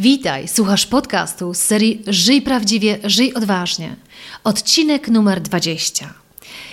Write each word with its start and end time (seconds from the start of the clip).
Witaj, 0.00 0.48
słuchasz 0.48 0.86
podcastu 0.86 1.54
z 1.54 1.58
serii 1.58 2.02
Żyj 2.06 2.42
prawdziwie, 2.42 2.98
żyj 3.04 3.34
odważnie. 3.34 3.96
Odcinek 4.44 5.08
numer 5.08 5.40
20. 5.40 6.14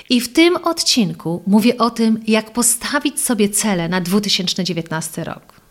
I 0.10 0.22
w 0.22 0.34
tym 0.34 0.56
odcinku 0.56 1.44
mówię 1.48 1.78
o 1.78 1.90
tym, 1.90 2.24
jak 2.28 2.52
postawić 2.52 3.22
sobie 3.22 3.50
cele 3.50 3.90
na 3.90 4.02
2019 4.02 5.24
rok. 5.24 5.62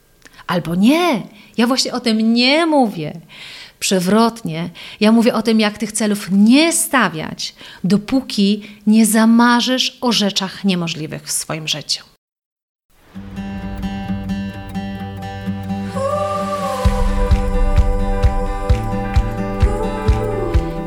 Albo 0.47 0.75
nie, 0.75 1.23
ja 1.57 1.67
właśnie 1.67 1.93
o 1.93 2.01
tym 2.01 2.35
nie 2.35 2.67
mówię. 2.67 3.21
Przewrotnie, 3.81 4.71
ja 5.01 5.13
mówię 5.13 5.35
o 5.35 5.43
tym, 5.43 5.61
jak 5.61 5.79
tych 5.79 5.93
celów 5.93 6.29
nie 6.33 6.73
stawiać, 6.73 7.55
dopóki 7.85 8.63
nie 8.87 9.07
zamarzysz 9.07 9.99
o 10.01 10.13
rzeczach 10.13 10.65
niemożliwych 10.65 11.23
w 11.23 11.33
swoim 11.33 11.69
życiu. 11.69 12.14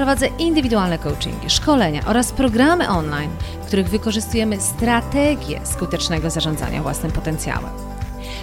Prowadzę 0.00 0.26
indywidualne 0.26 0.98
coachingi, 0.98 1.50
szkolenia 1.50 2.02
oraz 2.06 2.32
programy 2.32 2.88
online, 2.88 3.30
w 3.62 3.66
których 3.66 3.88
wykorzystujemy 3.88 4.60
strategię 4.60 5.60
skutecznego 5.64 6.30
zarządzania 6.30 6.82
własnym 6.82 7.12
potencjałem. 7.12 7.70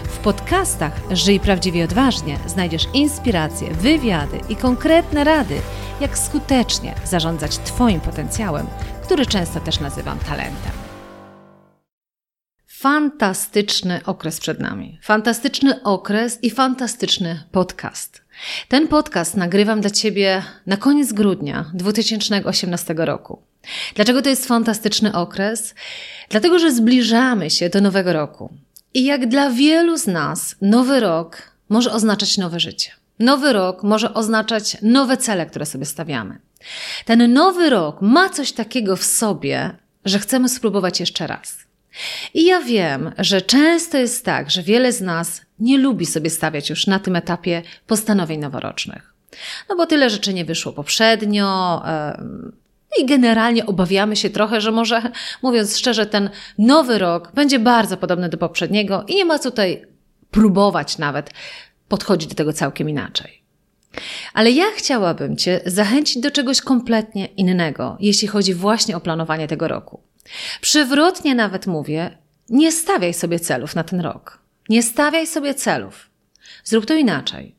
W 0.04 0.18
podcastach 0.18 0.94
Żyj 1.12 1.40
prawdziwie 1.40 1.84
odważnie 1.84 2.38
znajdziesz 2.48 2.88
inspiracje, 2.94 3.72
wywiady 3.72 4.40
i 4.50 4.56
konkretne 4.56 5.24
rady, 5.24 5.62
jak 6.02 6.18
skutecznie 6.18 6.96
zarządzać 7.06 7.58
Twoim 7.58 8.00
potencjałem, 8.00 8.68
który 9.04 9.26
często 9.26 9.60
też 9.60 9.80
nazywam 9.80 10.20
talentem. 10.20 10.72
Fantastyczny 12.68 14.02
okres 14.06 14.40
przed 14.40 14.60
nami. 14.60 15.00
Fantastyczny 15.02 15.84
okres 15.84 16.44
i 16.44 16.50
fantastyczny 16.50 17.44
podcast. 17.52 18.27
Ten 18.68 18.88
podcast 18.88 19.38
nagrywam 19.38 19.82
dla 19.82 19.90
Ciebie 19.90 20.44
na 20.66 20.78
koniec 20.78 21.14
grudnia 21.14 21.72
2018 21.74 22.96
roku. 22.98 23.42
Dlaczego 23.96 24.22
to 24.22 24.30
jest 24.30 24.48
fantastyczny 24.48 25.14
okres? 25.14 25.76
Dlatego, 26.30 26.60
że 26.60 26.72
zbliżamy 26.72 27.50
się 27.50 27.70
do 27.70 27.82
nowego 27.82 28.14
roku. 28.14 28.54
I 28.94 29.06
jak 29.06 29.28
dla 29.28 29.50
wielu 29.50 29.98
z 29.98 30.08
nas, 30.08 30.56
nowy 30.62 31.00
rok 31.00 31.52
może 31.70 31.92
oznaczać 31.92 32.38
nowe 32.38 32.60
życie. 32.60 32.92
Nowy 33.20 33.54
rok 33.54 33.84
może 33.84 34.14
oznaczać 34.14 34.78
nowe 34.82 35.18
cele, 35.18 35.46
które 35.46 35.66
sobie 35.66 35.86
stawiamy. 35.86 36.40
Ten 37.06 37.34
nowy 37.34 37.70
rok 37.70 38.02
ma 38.02 38.30
coś 38.30 38.52
takiego 38.52 38.96
w 38.96 39.04
sobie, 39.04 39.72
że 40.06 40.20
chcemy 40.20 40.50
spróbować 40.50 41.00
jeszcze 41.00 41.28
raz. 41.28 41.67
I 42.34 42.46
ja 42.46 42.62
wiem, 42.62 43.12
że 43.18 43.42
często 43.42 43.98
jest 43.98 44.26
tak, 44.26 44.52
że 44.52 44.64
wiele 44.64 44.92
z 44.92 45.02
nas 45.02 45.42
nie 45.60 45.78
lubi 45.78 46.06
sobie 46.06 46.30
stawiać 46.30 46.70
już 46.70 46.88
na 46.88 47.00
tym 47.00 47.16
etapie 47.16 47.62
postanowień 47.88 48.40
noworocznych. 48.40 49.14
No 49.70 49.76
bo 49.76 49.86
tyle 49.86 50.10
rzeczy 50.10 50.34
nie 50.34 50.46
wyszło 50.46 50.74
poprzednio. 50.74 51.82
I 53.02 53.06
generalnie 53.06 53.66
obawiamy 53.66 54.16
się 54.16 54.30
trochę, 54.30 54.62
że 54.62 54.72
może, 54.72 55.12
mówiąc 55.42 55.78
szczerze, 55.78 56.06
ten 56.06 56.30
nowy 56.58 56.98
rok 56.98 57.32
będzie 57.34 57.60
bardzo 57.60 57.98
podobny 57.98 58.30
do 58.30 58.38
poprzedniego 58.38 59.04
i 59.08 59.16
nie 59.16 59.26
ma 59.26 59.40
tutaj 59.40 59.86
próbować 60.32 60.98
nawet 60.98 61.32
podchodzić 61.88 62.30
do 62.30 62.36
tego 62.36 62.54
całkiem 62.54 62.90
inaczej. 62.90 63.42
Ale 64.34 64.52
ja 64.52 64.66
chciałabym 64.76 65.38
Cię 65.38 65.62
zachęcić 65.66 66.22
do 66.22 66.32
czegoś 66.32 66.62
kompletnie 66.62 67.26
innego, 67.26 67.98
jeśli 68.00 68.28
chodzi 68.28 68.54
właśnie 68.54 68.98
o 68.98 69.00
planowanie 69.00 69.48
tego 69.48 69.68
roku. 69.68 70.07
Przywrotnie 70.62 71.36
nawet 71.36 71.68
mówię, 71.68 72.18
nie 72.50 72.72
stawiaj 72.72 73.14
sobie 73.14 73.40
celów 73.40 73.76
na 73.76 73.84
ten 73.84 74.02
rok. 74.02 74.40
Nie 74.70 74.84
stawiaj 74.84 75.28
sobie 75.28 75.54
celów. 75.54 76.10
Zrób 76.64 76.86
to 76.86 76.94
inaczej. 76.94 77.56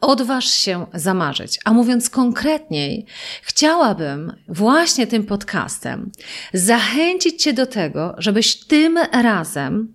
Odważ 0.00 0.50
się 0.50 0.86
zamarzyć. 0.94 1.58
A 1.64 1.72
mówiąc 1.72 2.10
konkretniej, 2.10 3.06
chciałabym 3.42 4.32
właśnie 4.48 5.06
tym 5.06 5.26
podcastem 5.26 6.10
zachęcić 6.52 7.42
Cię 7.42 7.52
do 7.52 7.66
tego, 7.66 8.14
żebyś 8.18 8.56
tym 8.56 8.98
razem 9.12 9.92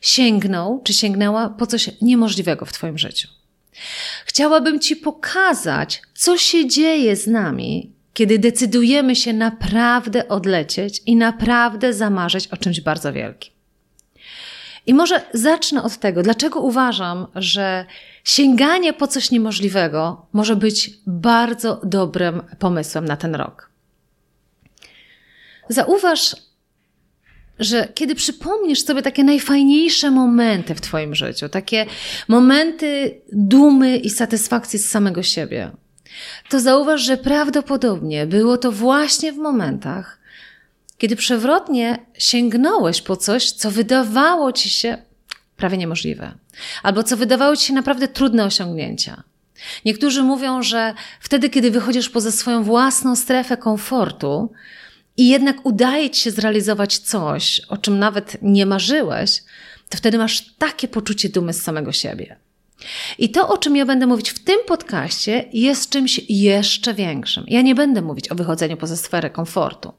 sięgnął 0.00 0.82
czy 0.84 0.92
sięgnęła 0.92 1.48
po 1.48 1.66
coś 1.66 1.90
niemożliwego 2.02 2.66
w 2.66 2.72
Twoim 2.72 2.98
życiu. 2.98 3.28
Chciałabym 4.26 4.80
Ci 4.80 4.96
pokazać, 4.96 6.02
co 6.14 6.38
się 6.38 6.68
dzieje 6.68 7.16
z 7.16 7.26
nami, 7.26 7.93
kiedy 8.14 8.38
decydujemy 8.38 9.16
się 9.16 9.32
naprawdę 9.32 10.28
odlecieć 10.28 11.02
i 11.06 11.16
naprawdę 11.16 11.92
zamarzyć 11.92 12.46
o 12.46 12.56
czymś 12.56 12.80
bardzo 12.80 13.12
wielkim. 13.12 13.54
I 14.86 14.94
może 14.94 15.22
zacznę 15.32 15.82
od 15.82 15.96
tego, 15.96 16.22
dlaczego 16.22 16.60
uważam, 16.60 17.26
że 17.34 17.86
sięganie 18.24 18.92
po 18.92 19.06
coś 19.06 19.30
niemożliwego 19.30 20.26
może 20.32 20.56
być 20.56 20.90
bardzo 21.06 21.80
dobrym 21.84 22.42
pomysłem 22.58 23.04
na 23.04 23.16
ten 23.16 23.34
rok. 23.34 23.70
Zauważ, 25.68 26.36
że 27.58 27.88
kiedy 27.94 28.14
przypomnisz 28.14 28.84
sobie 28.84 29.02
takie 29.02 29.24
najfajniejsze 29.24 30.10
momenty 30.10 30.74
w 30.74 30.80
Twoim 30.80 31.14
życiu, 31.14 31.48
takie 31.48 31.86
momenty 32.28 33.20
dumy 33.32 33.96
i 33.96 34.10
satysfakcji 34.10 34.78
z 34.78 34.90
samego 34.90 35.22
siebie, 35.22 35.70
to 36.48 36.60
zauważ, 36.60 37.00
że 37.00 37.16
prawdopodobnie 37.16 38.26
było 38.26 38.58
to 38.58 38.72
właśnie 38.72 39.32
w 39.32 39.36
momentach, 39.36 40.18
kiedy 40.98 41.16
przewrotnie 41.16 41.98
sięgnąłeś 42.18 43.02
po 43.02 43.16
coś, 43.16 43.50
co 43.50 43.70
wydawało 43.70 44.52
ci 44.52 44.70
się 44.70 44.98
prawie 45.56 45.76
niemożliwe, 45.76 46.34
albo 46.82 47.02
co 47.02 47.16
wydawało 47.16 47.56
ci 47.56 47.66
się 47.66 47.74
naprawdę 47.74 48.08
trudne 48.08 48.44
osiągnięcia. 48.44 49.22
Niektórzy 49.84 50.22
mówią, 50.22 50.62
że 50.62 50.94
wtedy, 51.20 51.50
kiedy 51.50 51.70
wychodzisz 51.70 52.10
poza 52.10 52.30
swoją 52.30 52.62
własną 52.62 53.16
strefę 53.16 53.56
komfortu 53.56 54.52
i 55.16 55.28
jednak 55.28 55.66
udaje 55.66 56.10
ci 56.10 56.20
się 56.20 56.30
zrealizować 56.30 56.98
coś, 56.98 57.60
o 57.68 57.76
czym 57.76 57.98
nawet 57.98 58.36
nie 58.42 58.66
marzyłeś, 58.66 59.42
to 59.88 59.98
wtedy 59.98 60.18
masz 60.18 60.54
takie 60.58 60.88
poczucie 60.88 61.28
dumy 61.28 61.52
z 61.52 61.62
samego 61.62 61.92
siebie. 61.92 62.36
I 63.18 63.30
to, 63.30 63.48
o 63.48 63.58
czym 63.58 63.76
ja 63.76 63.86
będę 63.86 64.06
mówić 64.06 64.30
w 64.30 64.44
tym 64.44 64.58
podcaście, 64.66 65.44
jest 65.52 65.90
czymś 65.90 66.20
jeszcze 66.28 66.94
większym. 66.94 67.44
Ja 67.48 67.62
nie 67.62 67.74
będę 67.74 68.02
mówić 68.02 68.32
o 68.32 68.34
wychodzeniu 68.34 68.76
poza 68.76 68.96
sferę 68.96 69.30
komfortu. 69.30 69.92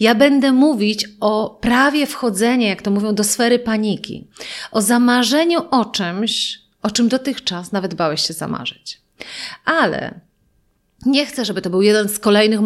Ja 0.00 0.14
będę 0.14 0.52
mówić 0.52 1.08
o 1.20 1.58
prawie 1.60 2.06
wchodzenia, 2.06 2.68
jak 2.68 2.82
to 2.82 2.90
mówią, 2.90 3.14
do 3.14 3.24
sfery 3.24 3.58
paniki, 3.58 4.26
o 4.72 4.82
zamarzeniu 4.82 5.60
o 5.70 5.84
czymś, 5.84 6.58
o 6.82 6.90
czym 6.90 7.08
dotychczas 7.08 7.72
nawet 7.72 7.94
bałeś 7.94 8.26
się 8.26 8.34
zamarzyć. 8.34 9.00
Ale 9.64 10.20
nie 11.06 11.26
chcę, 11.26 11.44
żeby 11.44 11.62
to 11.62 11.70
był 11.70 11.82
jeden 11.82 12.08
z 12.08 12.18
kolejnych 12.18 12.60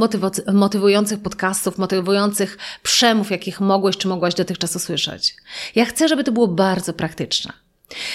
motywujących 0.52 1.22
podcastów, 1.22 1.78
motywujących 1.78 2.58
przemów, 2.82 3.30
jakich 3.30 3.60
mogłeś 3.60 3.96
czy 3.96 4.08
mogłaś 4.08 4.34
dotychczas 4.34 4.76
usłyszeć. 4.76 5.36
Ja 5.74 5.84
chcę, 5.84 6.08
żeby 6.08 6.24
to 6.24 6.32
było 6.32 6.48
bardzo 6.48 6.92
praktyczne. 6.92 7.52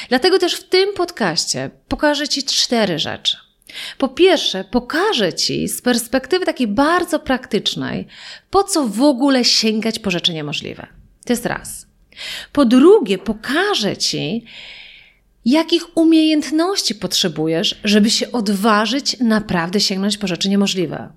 Dlatego 0.09 0.39
też 0.39 0.53
w 0.53 0.69
tym 0.69 0.93
podcaście 0.93 1.69
pokażę 1.87 2.27
Ci 2.27 2.43
cztery 2.43 2.99
rzeczy. 2.99 3.37
Po 3.97 4.07
pierwsze, 4.07 4.63
pokażę 4.63 5.33
Ci 5.33 5.67
z 5.67 5.81
perspektywy 5.81 6.45
takiej 6.45 6.67
bardzo 6.67 7.19
praktycznej, 7.19 8.07
po 8.49 8.63
co 8.63 8.87
w 8.87 9.01
ogóle 9.01 9.45
sięgać 9.45 9.99
po 9.99 10.11
rzeczy 10.11 10.33
niemożliwe. 10.33 10.87
To 11.25 11.33
jest 11.33 11.45
raz. 11.45 11.87
Po 12.51 12.65
drugie, 12.65 13.17
pokażę 13.17 13.97
Ci, 13.97 14.45
jakich 15.45 15.97
umiejętności 15.97 16.95
potrzebujesz, 16.95 17.79
żeby 17.83 18.09
się 18.09 18.31
odważyć 18.31 19.19
naprawdę 19.19 19.79
sięgnąć 19.79 20.17
po 20.17 20.27
rzeczy 20.27 20.49
niemożliwe. 20.49 21.09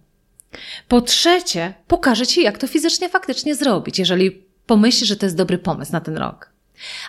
Po 0.89 1.01
trzecie, 1.01 1.75
pokażę 1.87 2.27
Ci, 2.27 2.43
jak 2.43 2.59
to 2.59 2.67
fizycznie 2.67 3.09
faktycznie 3.09 3.55
zrobić, 3.55 3.99
jeżeli 3.99 4.31
pomyślisz, 4.67 5.09
że 5.09 5.17
to 5.17 5.27
jest 5.27 5.37
dobry 5.37 5.59
pomysł 5.59 5.93
na 5.93 6.01
ten 6.01 6.17
rok. 6.17 6.53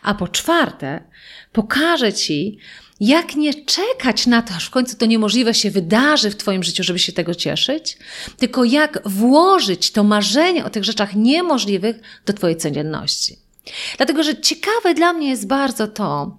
A 0.01 0.13
po 0.13 0.27
czwarte, 0.27 1.03
pokażę 1.51 2.13
Ci, 2.13 2.57
jak 2.99 3.35
nie 3.35 3.53
czekać 3.53 4.27
na 4.27 4.41
to, 4.41 4.53
aż 4.53 4.65
w 4.65 4.69
końcu 4.69 4.97
to 4.97 5.05
niemożliwe 5.05 5.53
się 5.53 5.71
wydarzy 5.71 6.29
w 6.29 6.35
Twoim 6.35 6.63
życiu, 6.63 6.83
żeby 6.83 6.99
się 6.99 7.11
tego 7.11 7.35
cieszyć, 7.35 7.97
tylko 8.37 8.63
jak 8.63 8.99
włożyć 9.05 9.91
to 9.91 10.03
marzenie 10.03 10.65
o 10.65 10.69
tych 10.69 10.83
rzeczach 10.83 11.15
niemożliwych 11.15 11.95
do 12.25 12.33
Twojej 12.33 12.57
codzienności. 12.57 13.37
Dlatego, 13.97 14.23
że 14.23 14.41
ciekawe 14.41 14.93
dla 14.93 15.13
mnie 15.13 15.29
jest 15.29 15.47
bardzo 15.47 15.87
to, 15.87 16.37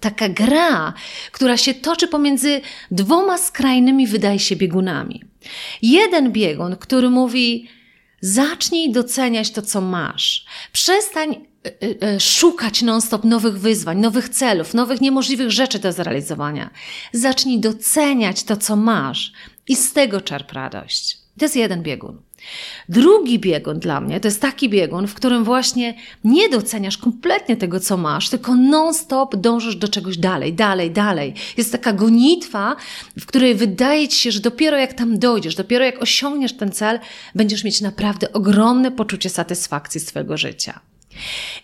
taka 0.00 0.28
gra, 0.28 0.94
która 1.32 1.56
się 1.56 1.74
toczy 1.74 2.08
pomiędzy 2.08 2.60
dwoma 2.90 3.38
skrajnymi, 3.38 4.06
wydaje 4.06 4.38
się, 4.38 4.56
biegunami. 4.56 5.24
Jeden 5.82 6.32
biegun, 6.32 6.76
który 6.76 7.10
mówi, 7.10 7.68
zacznij 8.24 8.92
doceniać 8.92 9.50
to, 9.50 9.62
co 9.62 9.80
masz. 9.80 10.44
Przestań 10.72 11.32
e, 11.32 11.68
e, 11.68 12.14
e, 12.14 12.20
szukać 12.20 12.82
non-stop 12.82 13.24
nowych 13.24 13.58
wyzwań, 13.58 14.00
nowych 14.00 14.28
celów, 14.28 14.74
nowych 14.74 15.00
niemożliwych 15.00 15.50
rzeczy 15.50 15.78
do 15.78 15.92
zrealizowania. 15.92 16.70
Zacznij 17.12 17.60
doceniać 17.60 18.44
to, 18.44 18.56
co 18.56 18.76
masz 18.76 19.32
i 19.68 19.76
z 19.76 19.92
tego 19.92 20.20
czerp 20.20 20.52
radość. 20.52 21.18
To 21.38 21.44
jest 21.44 21.56
jeden 21.56 21.82
biegun. 21.82 22.20
Drugi 22.88 23.38
biegun 23.38 23.78
dla 23.78 24.00
mnie 24.00 24.20
to 24.20 24.28
jest 24.28 24.40
taki 24.40 24.68
biegun, 24.68 25.06
w 25.06 25.14
którym 25.14 25.44
właśnie 25.44 25.94
nie 26.24 26.48
doceniasz 26.48 26.98
kompletnie 26.98 27.56
tego, 27.56 27.80
co 27.80 27.96
masz, 27.96 28.28
tylko 28.28 28.54
non-stop 28.54 29.36
dążysz 29.36 29.76
do 29.76 29.88
czegoś 29.88 30.18
dalej, 30.18 30.52
dalej, 30.52 30.90
dalej. 30.90 31.34
Jest 31.56 31.72
taka 31.72 31.92
gonitwa, 31.92 32.76
w 33.18 33.26
której 33.26 33.54
wydaje 33.54 34.08
ci 34.08 34.18
się, 34.18 34.30
że 34.30 34.40
dopiero 34.40 34.78
jak 34.78 34.94
tam 34.94 35.18
dojdziesz, 35.18 35.54
dopiero 35.54 35.84
jak 35.84 36.02
osiągniesz 36.02 36.56
ten 36.56 36.72
cel, 36.72 37.00
będziesz 37.34 37.64
mieć 37.64 37.80
naprawdę 37.80 38.32
ogromne 38.32 38.90
poczucie 38.90 39.30
satysfakcji 39.30 40.00
z 40.00 40.04
Twojego 40.04 40.36
życia. 40.36 40.80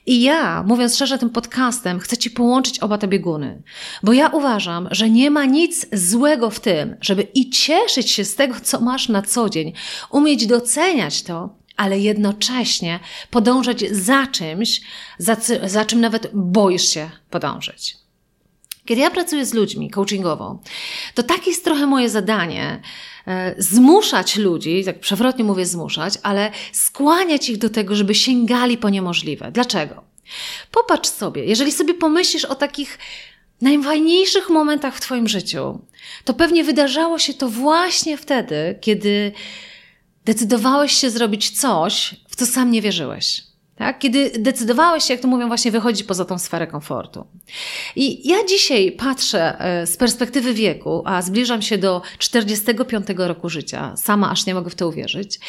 I 0.06 0.22
ja, 0.22 0.64
mówiąc 0.66 0.94
szczerze 0.94 1.18
tym 1.18 1.30
podcastem, 1.30 1.98
chcę 1.98 2.16
Ci 2.16 2.30
połączyć 2.30 2.78
oba 2.78 2.98
te 2.98 3.08
bieguny, 3.08 3.62
bo 4.02 4.12
ja 4.12 4.28
uważam, 4.28 4.88
że 4.90 5.10
nie 5.10 5.30
ma 5.30 5.44
nic 5.44 5.86
złego 5.92 6.50
w 6.50 6.60
tym, 6.60 6.96
żeby 7.00 7.22
i 7.22 7.50
cieszyć 7.50 8.10
się 8.10 8.24
z 8.24 8.34
tego, 8.34 8.54
co 8.62 8.80
masz 8.80 9.08
na 9.08 9.22
co 9.22 9.48
dzień, 9.48 9.72
umieć 10.10 10.46
doceniać 10.46 11.22
to, 11.22 11.54
ale 11.76 11.98
jednocześnie 11.98 13.00
podążać 13.30 13.84
za 13.90 14.26
czymś, 14.26 14.80
za, 15.18 15.36
za 15.64 15.84
czym 15.84 16.00
nawet 16.00 16.30
boisz 16.34 16.88
się 16.88 17.10
podążyć. 17.30 17.99
Kiedy 18.90 19.00
ja 19.00 19.10
pracuję 19.10 19.46
z 19.46 19.54
ludźmi 19.54 19.90
coachingowo, 19.90 20.58
to 21.14 21.22
takie 21.22 21.50
jest 21.50 21.64
trochę 21.64 21.86
moje 21.86 22.10
zadanie, 22.10 22.82
E, 23.26 23.54
zmuszać 23.58 24.36
ludzi, 24.36 24.84
tak 24.84 25.00
przewrotnie 25.00 25.44
mówię 25.44 25.66
zmuszać, 25.66 26.14
ale 26.22 26.50
skłaniać 26.72 27.48
ich 27.48 27.58
do 27.58 27.70
tego, 27.70 27.94
żeby 27.94 28.14
sięgali 28.14 28.78
po 28.78 28.88
niemożliwe. 28.88 29.52
Dlaczego? 29.52 30.04
Popatrz 30.70 31.10
sobie, 31.10 31.44
jeżeli 31.44 31.72
sobie 31.72 31.94
pomyślisz 31.94 32.44
o 32.44 32.54
takich 32.54 32.98
najfajniejszych 33.60 34.48
momentach 34.48 34.96
w 34.96 35.00
Twoim 35.00 35.28
życiu, 35.28 35.80
to 36.24 36.34
pewnie 36.34 36.64
wydarzało 36.64 37.18
się 37.18 37.34
to 37.34 37.48
właśnie 37.48 38.16
wtedy, 38.16 38.78
kiedy 38.80 39.32
decydowałeś 40.24 40.92
się 40.92 41.10
zrobić 41.10 41.60
coś, 41.60 42.14
w 42.28 42.36
co 42.36 42.46
sam 42.46 42.70
nie 42.70 42.82
wierzyłeś. 42.82 43.42
Tak? 43.80 43.98
Kiedy 43.98 44.30
decydowałeś 44.38 45.04
się, 45.04 45.14
jak 45.14 45.22
to 45.22 45.28
mówią, 45.28 45.48
właśnie 45.48 45.70
wychodzić 45.70 46.06
poza 46.06 46.24
tą 46.24 46.38
sferę 46.38 46.66
komfortu. 46.66 47.26
I 47.96 48.28
ja 48.28 48.36
dzisiaj 48.44 48.92
patrzę 48.92 49.60
e, 49.60 49.86
z 49.86 49.96
perspektywy 49.96 50.54
wieku, 50.54 51.02
a 51.06 51.22
zbliżam 51.22 51.62
się 51.62 51.78
do 51.78 52.02
45 52.18 53.06
roku 53.16 53.48
życia, 53.48 53.96
sama 53.96 54.30
aż 54.30 54.46
nie 54.46 54.54
mogę 54.54 54.70
w 54.70 54.74
to 54.74 54.88
uwierzyć, 54.88 55.40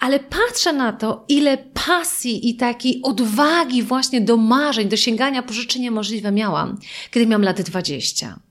ale 0.00 0.20
patrzę 0.20 0.72
na 0.72 0.92
to, 0.92 1.24
ile 1.28 1.58
pasji 1.58 2.50
i 2.50 2.56
takiej 2.56 3.00
odwagi 3.02 3.82
właśnie 3.82 4.20
do 4.20 4.36
marzeń, 4.36 4.88
do 4.88 4.96
sięgania 4.96 5.42
po 5.42 5.52
rzeczy 5.52 5.80
niemożliwe 5.80 6.32
miałam, 6.32 6.78
kiedy 7.10 7.26
miałam 7.26 7.42
lat 7.42 7.62
20. 7.62 8.47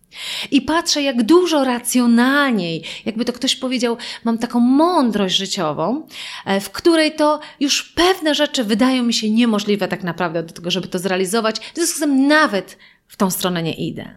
I 0.52 0.62
patrzę, 0.62 1.02
jak 1.02 1.24
dużo 1.24 1.64
racjonalniej, 1.64 2.84
jakby 3.06 3.26
to 3.26 3.34
ktoś 3.34 3.56
powiedział, 3.56 3.98
mam 4.24 4.38
taką 4.38 4.60
mądrość 4.60 5.36
życiową, 5.36 6.08
e, 6.46 6.60
w 6.60 6.70
której 6.70 7.12
to 7.16 7.40
już 7.60 7.84
pewne 7.84 8.36
rzeczy 8.36 8.64
wydają 8.64 9.04
mi 9.04 9.14
się 9.14 9.30
niemożliwe 9.30 9.88
tak 9.88 10.04
naprawdę 10.04 10.44
do 10.44 10.54
tego, 10.54 10.72
żeby 10.72 10.88
to 10.88 11.00
zrealizować. 11.00 11.60
W 11.60 11.76
związku 11.76 11.98
z 11.98 12.00
tym 12.00 12.28
nawet 12.28 12.78
w 13.08 13.18
tą 13.18 13.32
stronę 13.32 13.64
nie 13.64 13.74
idę. 13.74 14.16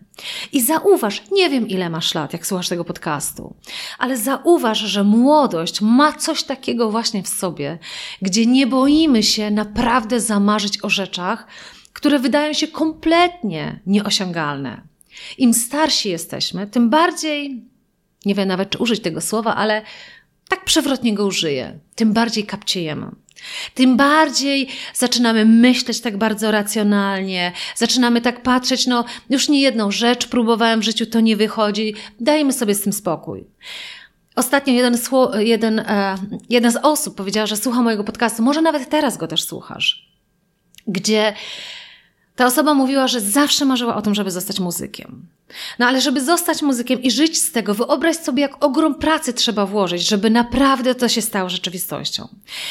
I 0.53 0.61
zauważ, 0.61 1.23
nie 1.33 1.51
wiem 1.51 1.69
ile 1.69 1.91
masz 1.91 2.15
lat, 2.15 2.33
jak 2.33 2.47
słuchasz 2.47 2.69
tego 2.69 2.85
podcastu, 2.85 3.55
ale 3.99 4.17
zauważ, 4.17 4.79
że 4.79 5.05
młodość 5.05 5.81
ma 5.81 6.13
coś 6.13 6.45
takiego 6.45 6.91
właśnie 6.91 7.23
w 7.23 7.29
sobie, 7.29 7.79
gdzie 8.23 8.47
nie 8.47 8.67
boimy 8.67 9.23
się 9.23 9.51
naprawdę 9.51 10.21
zamarzyć 10.21 10.85
o 10.85 10.91
rzeczach, 10.91 11.47
które 11.93 12.19
wydają 12.19 12.53
się 12.53 12.69
kompletnie 12.69 13.81
nieosiągalne. 13.87 14.90
Im 15.39 15.55
starsi 15.55 16.09
jesteśmy, 16.09 16.67
tym 16.67 16.91
bardziej, 16.91 17.65
nie 18.25 18.35
wiem 18.35 18.49
nawet 18.49 18.71
czy 18.71 18.79
użyć 18.79 19.01
tego 19.01 19.21
słowa, 19.21 19.57
ale 19.57 19.83
tak 20.49 20.65
przewrotnie 20.65 21.15
go 21.15 21.27
użyję, 21.27 21.79
tym 21.95 22.13
bardziej 22.13 22.47
kapciejemy. 22.47 23.07
Tym 23.75 23.97
bardziej 23.97 24.69
zaczynamy 24.95 25.45
myśleć 25.45 26.01
tak 26.01 26.17
bardzo 26.17 26.51
racjonalnie, 26.51 27.53
zaczynamy 27.77 28.21
tak 28.21 28.43
patrzeć, 28.43 28.87
no 28.87 29.05
już 29.31 29.49
nie 29.49 29.61
jedną 29.61 29.91
rzecz 29.91 30.27
próbowałem 30.27 30.81
w 30.81 30.85
życiu, 30.85 31.07
to 31.07 31.21
nie 31.21 31.37
wychodzi, 31.37 31.95
dajmy 32.21 32.53
sobie 32.53 32.75
z 32.75 32.83
tym 32.83 32.93
spokój. 32.93 33.45
Ostatnio 34.37 34.75
jeden, 34.75 34.99
jeden, 35.39 35.79
e, 35.79 36.17
jeden 36.51 36.73
z 36.73 36.77
osób 36.83 37.17
powiedziała, 37.17 37.47
że 37.47 37.57
słucha 37.57 37.83
mojego 37.83 38.05
podcastu, 38.05 38.43
może 38.43 38.63
nawet 38.63 38.91
teraz 38.91 39.17
go 39.17 39.27
też 39.27 39.43
słuchasz, 39.43 40.09
gdzie 40.87 41.33
ta 42.37 42.47
osoba 42.47 42.75
mówiła, 42.75 43.09
że 43.09 43.21
zawsze 43.21 43.65
marzyła 43.65 43.97
o 43.97 44.03
tym, 44.03 44.15
żeby 44.15 44.31
zostać 44.31 44.61
muzykiem. 44.61 45.27
No 45.79 45.87
ale 45.87 46.01
żeby 46.01 46.21
zostać 46.21 46.63
muzykiem 46.63 47.03
i 47.03 47.11
żyć 47.11 47.43
z 47.43 47.53
tego, 47.53 47.75
wyobraź 47.75 48.17
sobie, 48.17 48.43
jak 48.43 48.65
ogrom 48.65 48.95
pracy 48.95 49.33
trzeba 49.33 49.67
włożyć, 49.67 50.09
żeby 50.09 50.31
naprawdę 50.31 50.95
to 50.95 51.09
się 51.09 51.23
stało 51.23 51.49
rzeczywistością. 51.49 52.29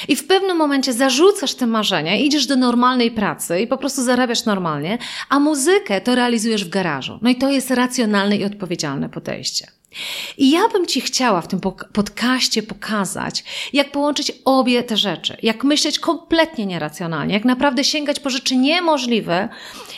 I 0.08 0.16
w 0.16 0.28
pewnym 0.28 0.58
momencie 0.58 0.94
zarzucasz 0.94 1.56
te 1.56 1.68
marzenia, 1.68 2.16
idziesz 2.16 2.48
do 2.48 2.56
normalnej 2.56 3.12
pracy 3.12 3.60
i 3.60 3.68
po 3.68 3.78
prostu 3.78 4.04
zarabiasz 4.04 4.46
normalnie, 4.46 4.98
a 5.30 5.40
muzykę 5.40 6.02
to 6.02 6.16
realizujesz 6.16 6.66
w 6.66 6.70
garażu. 6.70 7.20
No 7.22 7.30
i 7.30 7.36
to 7.36 7.50
jest 7.50 7.72
racjonalne 7.72 8.38
i 8.38 8.46
odpowiedzialne 8.46 9.10
podejście. 9.10 9.79
I 10.38 10.52
ja 10.52 10.68
bym 10.68 10.88
Ci 10.88 11.02
chciała 11.02 11.42
w 11.42 11.48
tym 11.48 11.60
podcaście 11.94 12.64
pokazać, 12.64 13.44
jak 13.74 13.92
połączyć 13.92 14.32
obie 14.46 14.84
te 14.84 14.98
rzeczy, 14.98 15.38
jak 15.44 15.64
myśleć 15.64 16.00
kompletnie 16.00 16.66
nieracjonalnie, 16.66 17.34
jak 17.34 17.46
naprawdę 17.46 17.84
sięgać 17.84 18.20
po 18.20 18.30
rzeczy 18.30 18.56
niemożliwe 18.56 19.50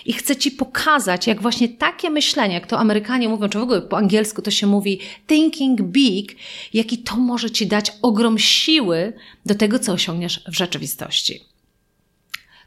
i 0.06 0.14
chcę 0.14 0.36
Ci 0.36 0.52
pokazać, 0.52 1.28
jak 1.28 1.42
właśnie 1.42 1.70
takie 1.70 2.10
myślenie, 2.10 2.54
jak 2.54 2.68
to 2.68 2.80
Amerykanie 2.80 3.30
mówią, 3.30 3.50
czy 3.50 3.60
w 3.60 3.64
ogóle 3.64 3.82
po 3.82 3.98
angielsku 3.98 4.42
to 4.42 4.52
się 4.52 4.68
mówi 4.68 5.00
thinking 5.28 5.82
big, 5.82 6.36
jaki 6.74 6.98
to 6.98 7.16
może 7.16 7.52
Ci 7.52 7.68
dać 7.68 7.92
ogrom 8.02 8.40
siły 8.40 9.14
do 9.46 9.56
tego, 9.56 9.80
co 9.80 9.94
osiągniesz 9.94 10.44
w 10.48 10.56
rzeczywistości. 10.56 11.51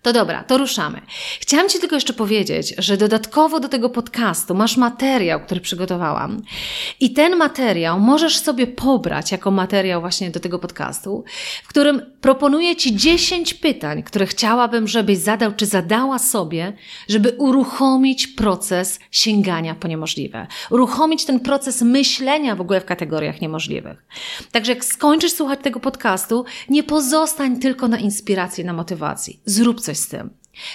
To 0.05 0.13
dobra, 0.13 0.45
to 0.45 0.59
ruszamy. 0.59 1.01
Chciałam 1.41 1.69
Ci 1.69 1.79
tylko 1.79 1.95
jeszcze 1.95 2.13
powiedzieć, 2.13 2.75
że 2.79 2.97
dodatkowo 2.97 3.61
do 3.61 3.69
tego 3.69 3.91
podcastu 3.91 4.55
masz 4.55 4.77
materiał, 4.77 5.41
który 5.41 5.61
przygotowałam. 5.61 6.43
I 7.01 7.13
ten 7.13 7.37
materiał 7.37 8.01
możesz 8.01 8.39
sobie 8.39 8.67
pobrać 8.67 9.33
jako 9.33 9.51
materiał 9.51 10.01
właśnie 10.01 10.31
do 10.31 10.41
tego 10.41 10.59
podcastu, 10.59 11.25
w 11.65 11.69
którym 11.69 12.03
proponuję 12.21 12.77
Ci 12.77 12.97
10 12.97 13.55
pytań, 13.55 14.03
które 14.03 14.27
chciałabym, 14.27 14.89
żebyś 14.89 15.19
zadał 15.19 15.53
czy 15.53 15.67
zadała 15.67 16.19
sobie, 16.19 16.73
żeby 17.09 17.31
uruchomić 17.39 18.27
proces 18.27 19.01
sięgania 19.11 19.75
po 19.75 19.89
niemożliwe. 19.89 20.47
Uruchomić 20.71 21.25
ten 21.25 21.41
proces 21.41 21.83
myślenia 21.83 22.57
w 22.57 22.61
ogóle 22.61 22.81
w 22.81 22.85
kategoriach 22.85 23.41
niemożliwych. 23.41 24.05
Także 24.53 24.73
jak 24.73 24.85
skończysz 24.85 25.33
słuchać 25.33 25.61
tego 25.63 25.81
podcastu, 25.81 26.45
nie 26.69 26.83
pozostań 26.83 27.61
tylko 27.61 27.89
na 27.89 27.99
inspiracji, 27.99 28.65
na 28.65 28.73
motywacji. 28.73 29.41
Zrób 29.45 29.81
coś 29.81 29.94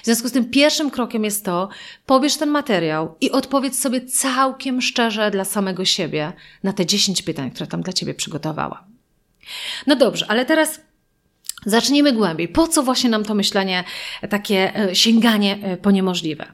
W 0.01 0.05
związku 0.05 0.27
z 0.27 0.31
tym 0.31 0.49
pierwszym 0.49 0.91
krokiem 0.91 1.23
jest 1.23 1.45
to, 1.45 1.69
pobierz 2.05 2.37
ten 2.37 2.49
materiał 2.49 3.15
i 3.21 3.31
odpowiedz 3.31 3.79
sobie 3.79 4.01
całkiem 4.01 4.81
szczerze 4.81 5.31
dla 5.31 5.45
samego 5.45 5.85
siebie 5.85 6.33
na 6.63 6.73
te 6.73 6.85
10 6.85 7.21
pytań, 7.21 7.51
które 7.51 7.67
tam 7.67 7.81
dla 7.81 7.93
Ciebie 7.93 8.13
przygotowałam. 8.13 8.83
No 9.87 9.95
dobrze, 9.95 10.25
ale 10.29 10.45
teraz 10.45 10.81
zacznijmy 11.65 12.13
głębiej. 12.13 12.47
Po 12.47 12.67
co 12.67 12.83
właśnie 12.83 13.09
nam 13.09 13.23
to 13.23 13.35
myślenie, 13.35 13.83
takie 14.29 14.75
e, 14.75 14.95
sięganie 14.95 15.57
e, 15.63 15.77
po 15.77 15.91
niemożliwe? 15.91 16.45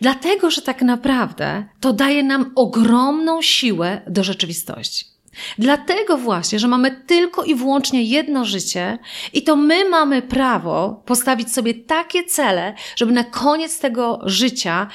Dlatego, 0.00 0.50
że 0.50 0.62
tak 0.62 0.82
naprawdę 0.82 1.64
to 1.80 1.92
daje 1.92 2.22
nam 2.22 2.52
ogromną 2.54 3.42
siłę 3.42 4.02
do 4.06 4.24
rzeczywistości. 4.24 5.15
Dlatego 5.58 6.16
właśnie, 6.16 6.58
że 6.58 6.68
mamy 6.68 6.90
tylko 7.06 7.44
i 7.44 7.54
wyłącznie 7.54 8.02
jedno 8.02 8.44
życie 8.44 8.98
i 9.32 9.42
to 9.42 9.56
my 9.56 9.88
mamy 9.88 10.22
prawo 10.22 11.02
postawić 11.06 11.52
sobie 11.52 11.74
takie 11.74 12.24
cele, 12.24 12.74
żeby 12.96 13.12
na 13.12 13.24
koniec 13.24 13.78
tego 13.78 14.20
życia 14.24 14.86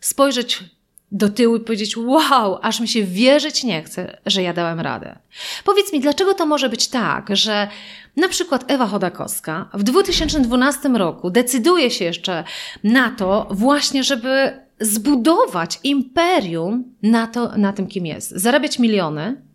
spojrzeć 0.00 0.64
do 1.12 1.28
tyłu 1.28 1.56
i 1.56 1.60
powiedzieć: 1.60 1.96
Wow, 1.96 2.58
aż 2.62 2.80
mi 2.80 2.88
się 2.88 3.04
wierzyć 3.04 3.64
nie 3.64 3.82
chce, 3.82 4.18
że 4.26 4.42
ja 4.42 4.52
dałem 4.52 4.80
radę. 4.80 5.18
Powiedz 5.64 5.92
mi, 5.92 6.00
dlaczego 6.00 6.34
to 6.34 6.46
może 6.46 6.68
być 6.68 6.88
tak, 6.88 7.36
że 7.36 7.68
na 8.16 8.28
przykład 8.28 8.64
Ewa 8.70 8.86
Chodakowska 8.86 9.68
w 9.74 9.82
2012 9.82 10.88
roku 10.88 11.30
decyduje 11.30 11.90
się 11.90 12.04
jeszcze 12.04 12.44
na 12.84 13.10
to, 13.10 13.46
właśnie, 13.50 14.04
żeby 14.04 14.60
zbudować 14.80 15.80
imperium 15.84 16.84
na, 17.02 17.26
to, 17.26 17.56
na 17.56 17.72
tym, 17.72 17.86
kim 17.86 18.06
jest, 18.06 18.30
zarabiać 18.30 18.78
miliony 18.78 19.47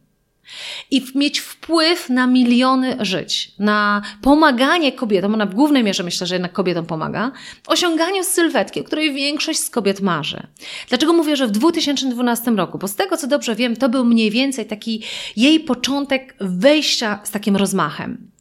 i 0.91 1.05
mieć 1.15 1.39
wpływ 1.39 2.09
na 2.09 2.27
miliony 2.27 2.97
żyć, 2.99 3.51
na 3.59 4.01
pomaganie 4.21 4.91
kobietom, 4.91 5.35
na 5.35 5.45
głównej 5.45 5.83
mierze 5.83 6.03
myślę, 6.03 6.27
że 6.27 6.35
jednak 6.35 6.53
kobietom 6.53 6.85
pomaga, 6.85 7.31
w 7.63 7.69
osiąganiu 7.69 8.23
sylwetki, 8.23 8.81
o 8.81 8.83
której 8.83 9.13
większość 9.13 9.59
z 9.59 9.69
kobiet 9.69 10.01
marzy. 10.01 10.47
Dlaczego 10.89 11.13
mówię, 11.13 11.35
że 11.35 11.47
w 11.47 11.51
2012 11.51 12.51
roku? 12.51 12.77
Bo 12.77 12.87
z 12.87 12.95
tego, 12.95 13.17
co 13.17 13.27
dobrze 13.27 13.55
wiem, 13.55 13.75
to 13.75 13.89
był 13.89 14.05
mniej 14.05 14.31
więcej 14.31 14.65
taki 14.65 15.03
jej 15.35 15.59
początek 15.59 16.35
wejścia 16.39 17.19
z 17.23 17.31
takim 17.31 17.55
rozmachem. 17.55 18.32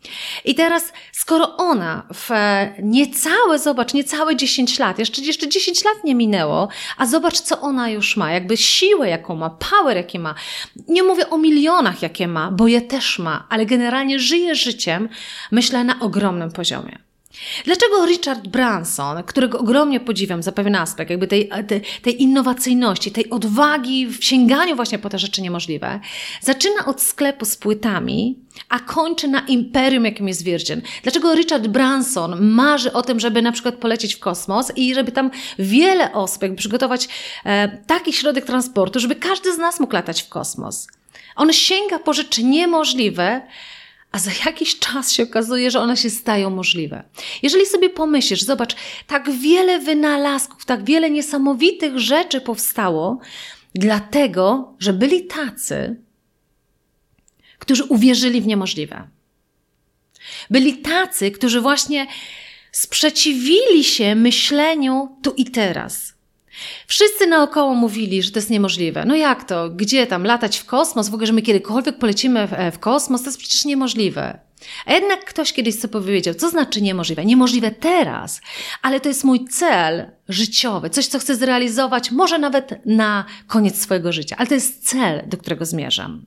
I 0.44 0.54
teraz, 0.54 0.92
skoro 1.12 1.56
ona 1.56 2.06
w 2.14 2.30
niecałe, 2.82 3.58
zobacz, 3.58 3.94
niecałe 3.94 4.36
10 4.36 4.78
lat, 4.78 4.98
jeszcze, 4.98 5.22
jeszcze 5.22 5.48
10 5.48 5.84
lat 5.84 6.04
nie 6.04 6.14
minęło, 6.14 6.68
a 6.96 7.06
zobacz, 7.06 7.40
co 7.40 7.60
ona 7.60 7.88
już 7.88 8.16
ma, 8.16 8.32
jakby 8.32 8.56
siłę, 8.56 9.08
jaką 9.08 9.36
ma, 9.36 9.50
power, 9.50 9.96
jakie 9.96 10.18
ma. 10.18 10.34
Nie 10.88 11.02
mówię 11.02 11.30
o 11.30 11.38
milionach, 11.38 12.02
jakie 12.02 12.28
ma, 12.28 12.50
bo 12.50 12.68
je 12.68 12.80
też 12.80 13.18
ma, 13.18 13.46
ale 13.48 13.66
generalnie 13.66 14.18
żyje 14.18 14.54
życiem, 14.54 15.08
myślę, 15.50 15.84
na 15.84 16.00
ogromnym 16.00 16.52
poziomie. 16.52 17.11
Dlaczego 17.64 18.06
Richard 18.06 18.48
Branson, 18.48 19.22
którego 19.22 19.58
ogromnie 19.58 20.00
podziwiam 20.00 20.42
za 20.42 20.52
pewien 20.52 20.74
aspekt, 20.74 21.10
jakby 21.10 21.26
tej, 21.26 21.50
tej, 21.68 21.80
tej, 22.02 22.22
innowacyjności, 22.22 23.10
tej 23.10 23.30
odwagi 23.30 24.06
w 24.06 24.24
sięganiu 24.24 24.76
właśnie 24.76 24.98
po 24.98 25.08
te 25.08 25.18
rzeczy 25.18 25.42
niemożliwe, 25.42 26.00
zaczyna 26.40 26.86
od 26.86 27.02
sklepu 27.02 27.44
z 27.44 27.56
płytami, 27.56 28.38
a 28.68 28.80
kończy 28.80 29.28
na 29.28 29.40
imperium, 29.40 30.04
jakim 30.04 30.28
jest 30.28 30.44
Virgin? 30.44 30.82
Dlaczego 31.02 31.34
Richard 31.34 31.66
Branson 31.66 32.40
marzy 32.40 32.92
o 32.92 33.02
tym, 33.02 33.20
żeby 33.20 33.42
na 33.42 33.52
przykład 33.52 33.74
polecieć 33.74 34.14
w 34.14 34.18
kosmos 34.18 34.72
i 34.76 34.94
żeby 34.94 35.12
tam 35.12 35.30
wiele 35.58 36.12
osób, 36.12 36.42
jakby 36.42 36.56
przygotować 36.56 37.08
e, 37.44 37.78
taki 37.86 38.12
środek 38.12 38.44
transportu, 38.44 39.00
żeby 39.00 39.16
każdy 39.16 39.54
z 39.54 39.58
nas 39.58 39.80
mógł 39.80 39.94
latać 39.94 40.22
w 40.22 40.28
kosmos? 40.28 40.86
On 41.36 41.52
sięga 41.52 41.98
po 41.98 42.12
rzeczy 42.12 42.44
niemożliwe, 42.44 43.42
a 44.12 44.18
za 44.18 44.30
jakiś 44.46 44.78
czas 44.78 45.12
się 45.12 45.22
okazuje, 45.22 45.70
że 45.70 45.80
one 45.80 45.96
się 45.96 46.10
stają 46.10 46.50
możliwe. 46.50 47.04
Jeżeli 47.42 47.66
sobie 47.66 47.90
pomyślisz, 47.90 48.42
zobacz, 48.42 48.76
tak 49.06 49.30
wiele 49.30 49.78
wynalazków, 49.78 50.64
tak 50.64 50.84
wiele 50.84 51.10
niesamowitych 51.10 51.98
rzeczy 51.98 52.40
powstało, 52.40 53.18
dlatego, 53.74 54.74
że 54.78 54.92
byli 54.92 55.26
tacy, 55.26 55.96
którzy 57.58 57.84
uwierzyli 57.84 58.40
w 58.40 58.46
niemożliwe. 58.46 59.08
Byli 60.50 60.76
tacy, 60.76 61.30
którzy 61.30 61.60
właśnie 61.60 62.06
sprzeciwili 62.72 63.84
się 63.84 64.14
myśleniu 64.14 65.16
tu 65.22 65.30
i 65.36 65.44
teraz. 65.44 66.11
Wszyscy 66.86 67.26
naokoło 67.26 67.74
mówili, 67.74 68.22
że 68.22 68.30
to 68.30 68.38
jest 68.38 68.50
niemożliwe. 68.50 69.04
No 69.04 69.16
jak 69.16 69.44
to? 69.44 69.70
Gdzie 69.70 70.06
tam? 70.06 70.24
Latać 70.24 70.58
w 70.58 70.64
kosmos? 70.64 71.08
W 71.08 71.14
ogóle, 71.14 71.26
że 71.26 71.32
my 71.32 71.42
kiedykolwiek 71.42 71.98
polecimy 71.98 72.46
w, 72.46 72.74
w 72.74 72.78
kosmos? 72.78 73.22
To 73.22 73.28
jest 73.28 73.38
przecież 73.38 73.64
niemożliwe. 73.64 74.38
A 74.86 74.92
jednak 74.92 75.24
ktoś 75.24 75.52
kiedyś 75.52 75.74
sobie 75.78 75.92
powiedział, 75.92 76.34
co 76.34 76.50
znaczy 76.50 76.82
niemożliwe? 76.82 77.24
Niemożliwe 77.24 77.70
teraz, 77.70 78.40
ale 78.82 79.00
to 79.00 79.08
jest 79.08 79.24
mój 79.24 79.44
cel 79.44 80.10
życiowy, 80.28 80.90
coś, 80.90 81.06
co 81.06 81.18
chcę 81.18 81.36
zrealizować, 81.36 82.10
może 82.10 82.38
nawet 82.38 82.86
na 82.86 83.24
koniec 83.46 83.80
swojego 83.80 84.12
życia, 84.12 84.36
ale 84.38 84.48
to 84.48 84.54
jest 84.54 84.88
cel, 84.88 85.22
do 85.26 85.36
którego 85.36 85.64
zmierzam. 85.64 86.24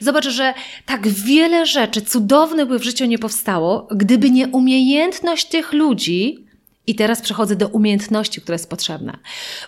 Zobacz, 0.00 0.28
że 0.28 0.54
tak 0.86 1.08
wiele 1.08 1.66
rzeczy 1.66 2.02
cudownych 2.02 2.68
by 2.68 2.78
w 2.78 2.84
życiu 2.84 3.04
nie 3.04 3.18
powstało, 3.18 3.88
gdyby 3.90 4.30
nie 4.30 4.48
umiejętność 4.48 5.44
tych 5.46 5.72
ludzi 5.72 6.46
i 6.86 6.94
teraz 6.94 7.22
przechodzę 7.22 7.56
do 7.56 7.68
umiejętności, 7.68 8.40
która 8.40 8.54
jest 8.54 8.70
potrzebna. 8.70 9.18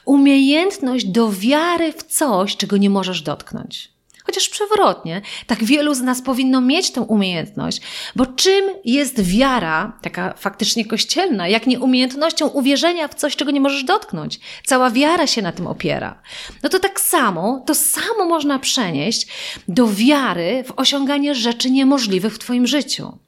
Umiejętność 0.04 1.06
do 1.06 1.32
wiary 1.32 1.92
w 1.92 2.02
coś, 2.02 2.56
czego 2.56 2.76
nie 2.76 2.90
możesz 2.90 3.22
dotknąć. 3.22 3.94
Chociaż 4.26 4.48
przewrotnie, 4.48 5.22
tak 5.46 5.64
wielu 5.64 5.94
z 5.94 6.00
nas 6.00 6.22
powinno 6.22 6.60
mieć 6.60 6.90
tę 6.90 7.00
umiejętność, 7.00 7.80
bo 8.16 8.26
czym 8.26 8.64
jest 8.84 9.22
wiara, 9.22 9.98
taka 10.02 10.34
faktycznie 10.36 10.84
kościelna, 10.84 11.48
jak 11.48 11.66
nie 11.66 11.80
umiejętnością 11.80 12.46
uwierzenia 12.46 13.08
w 13.08 13.14
coś, 13.14 13.36
czego 13.36 13.50
nie 13.50 13.60
możesz 13.60 13.84
dotknąć? 13.84 14.40
Cała 14.66 14.90
wiara 14.90 15.26
się 15.26 15.42
na 15.42 15.52
tym 15.52 15.66
opiera. 15.66 16.22
No 16.62 16.68
to 16.68 16.78
tak 16.78 17.00
samo, 17.00 17.62
to 17.66 17.74
samo 17.74 18.24
można 18.24 18.58
przenieść 18.58 19.26
do 19.68 19.88
wiary 19.88 20.64
w 20.66 20.72
osiąganie 20.76 21.34
rzeczy 21.34 21.70
niemożliwych 21.70 22.34
w 22.34 22.38
Twoim 22.38 22.66
życiu. 22.66 23.18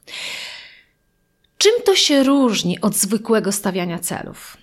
Czym 1.57 1.71
to 1.85 1.95
się 1.95 2.23
różni 2.23 2.81
od 2.81 2.95
zwykłego 2.95 3.51
stawiania 3.51 3.99
celów? 3.99 4.57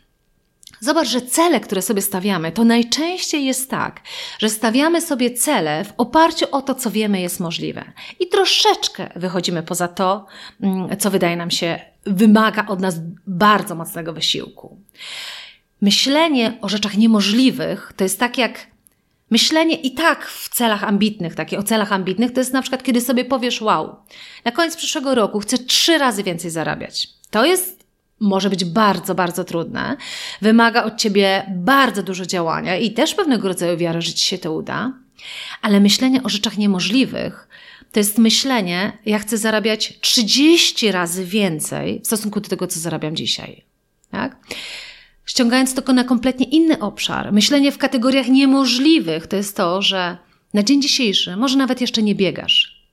Zobacz, 0.80 1.08
że 1.08 1.22
cele, 1.22 1.60
które 1.60 1.82
sobie 1.82 2.02
stawiamy, 2.02 2.52
to 2.52 2.64
najczęściej 2.64 3.44
jest 3.44 3.70
tak, 3.70 4.00
że 4.38 4.50
stawiamy 4.50 5.00
sobie 5.00 5.30
cele 5.30 5.84
w 5.84 5.92
oparciu 5.96 6.46
o 6.50 6.62
to, 6.62 6.74
co 6.74 6.90
wiemy 6.90 7.20
jest 7.20 7.40
możliwe. 7.40 7.92
I 8.20 8.28
troszeczkę 8.28 9.10
wychodzimy 9.16 9.62
poza 9.62 9.88
to, 9.88 10.26
mm, 10.60 10.96
co 10.96 11.10
wydaje 11.10 11.36
nam 11.36 11.50
się, 11.50 11.80
wymaga 12.06 12.66
od 12.66 12.80
nas 12.80 12.94
bardzo 13.26 13.74
mocnego 13.74 14.12
wysiłku. 14.12 14.78
Myślenie 15.80 16.58
o 16.60 16.68
rzeczach 16.68 16.96
niemożliwych 16.96 17.92
to 17.96 18.04
jest 18.04 18.20
tak 18.20 18.38
jak 18.38 18.73
Myślenie 19.34 19.76
i 19.76 19.90
tak 19.90 20.26
w 20.28 20.48
celach 20.48 20.84
ambitnych, 20.84 21.34
takie 21.34 21.58
o 21.58 21.62
celach 21.62 21.92
ambitnych, 21.92 22.32
to 22.32 22.40
jest 22.40 22.52
na 22.52 22.62
przykład, 22.62 22.82
kiedy 22.82 23.00
sobie 23.00 23.24
powiesz, 23.24 23.60
wow, 23.62 23.96
na 24.44 24.52
koniec 24.52 24.76
przyszłego 24.76 25.14
roku 25.14 25.40
chcę 25.40 25.58
trzy 25.58 25.98
razy 25.98 26.22
więcej 26.22 26.50
zarabiać. 26.50 27.08
To 27.30 27.44
jest 27.44 27.86
może 28.20 28.50
być 28.50 28.64
bardzo, 28.64 29.14
bardzo 29.14 29.44
trudne. 29.44 29.96
Wymaga 30.42 30.84
od 30.84 30.96
ciebie 30.96 31.52
bardzo 31.56 32.02
dużo 32.02 32.26
działania 32.26 32.76
i 32.76 32.90
też 32.90 33.14
pewnego 33.14 33.48
rodzaju 33.48 33.78
wiary, 33.78 34.02
że 34.02 34.12
ci 34.12 34.26
się 34.26 34.38
to 34.38 34.52
uda. 34.52 34.92
Ale 35.62 35.80
myślenie 35.80 36.22
o 36.22 36.28
rzeczach 36.28 36.58
niemożliwych 36.58 37.48
to 37.92 38.00
jest 38.00 38.18
myślenie, 38.18 38.98
ja 39.06 39.18
chcę 39.18 39.38
zarabiać 39.38 40.00
30 40.00 40.92
razy 40.92 41.24
więcej 41.24 42.00
w 42.00 42.06
stosunku 42.06 42.40
do 42.40 42.48
tego, 42.48 42.66
co 42.66 42.80
zarabiam 42.80 43.16
dzisiaj. 43.16 43.64
Ściągając 45.26 45.74
to 45.74 45.92
na 45.92 46.04
kompletnie 46.04 46.46
inny 46.46 46.78
obszar. 46.78 47.32
Myślenie 47.32 47.72
w 47.72 47.78
kategoriach 47.78 48.28
niemożliwych 48.28 49.26
to 49.26 49.36
jest 49.36 49.56
to, 49.56 49.82
że 49.82 50.18
na 50.54 50.62
dzień 50.62 50.82
dzisiejszy 50.82 51.36
może 51.36 51.58
nawet 51.58 51.80
jeszcze 51.80 52.02
nie 52.02 52.14
biegasz. 52.14 52.84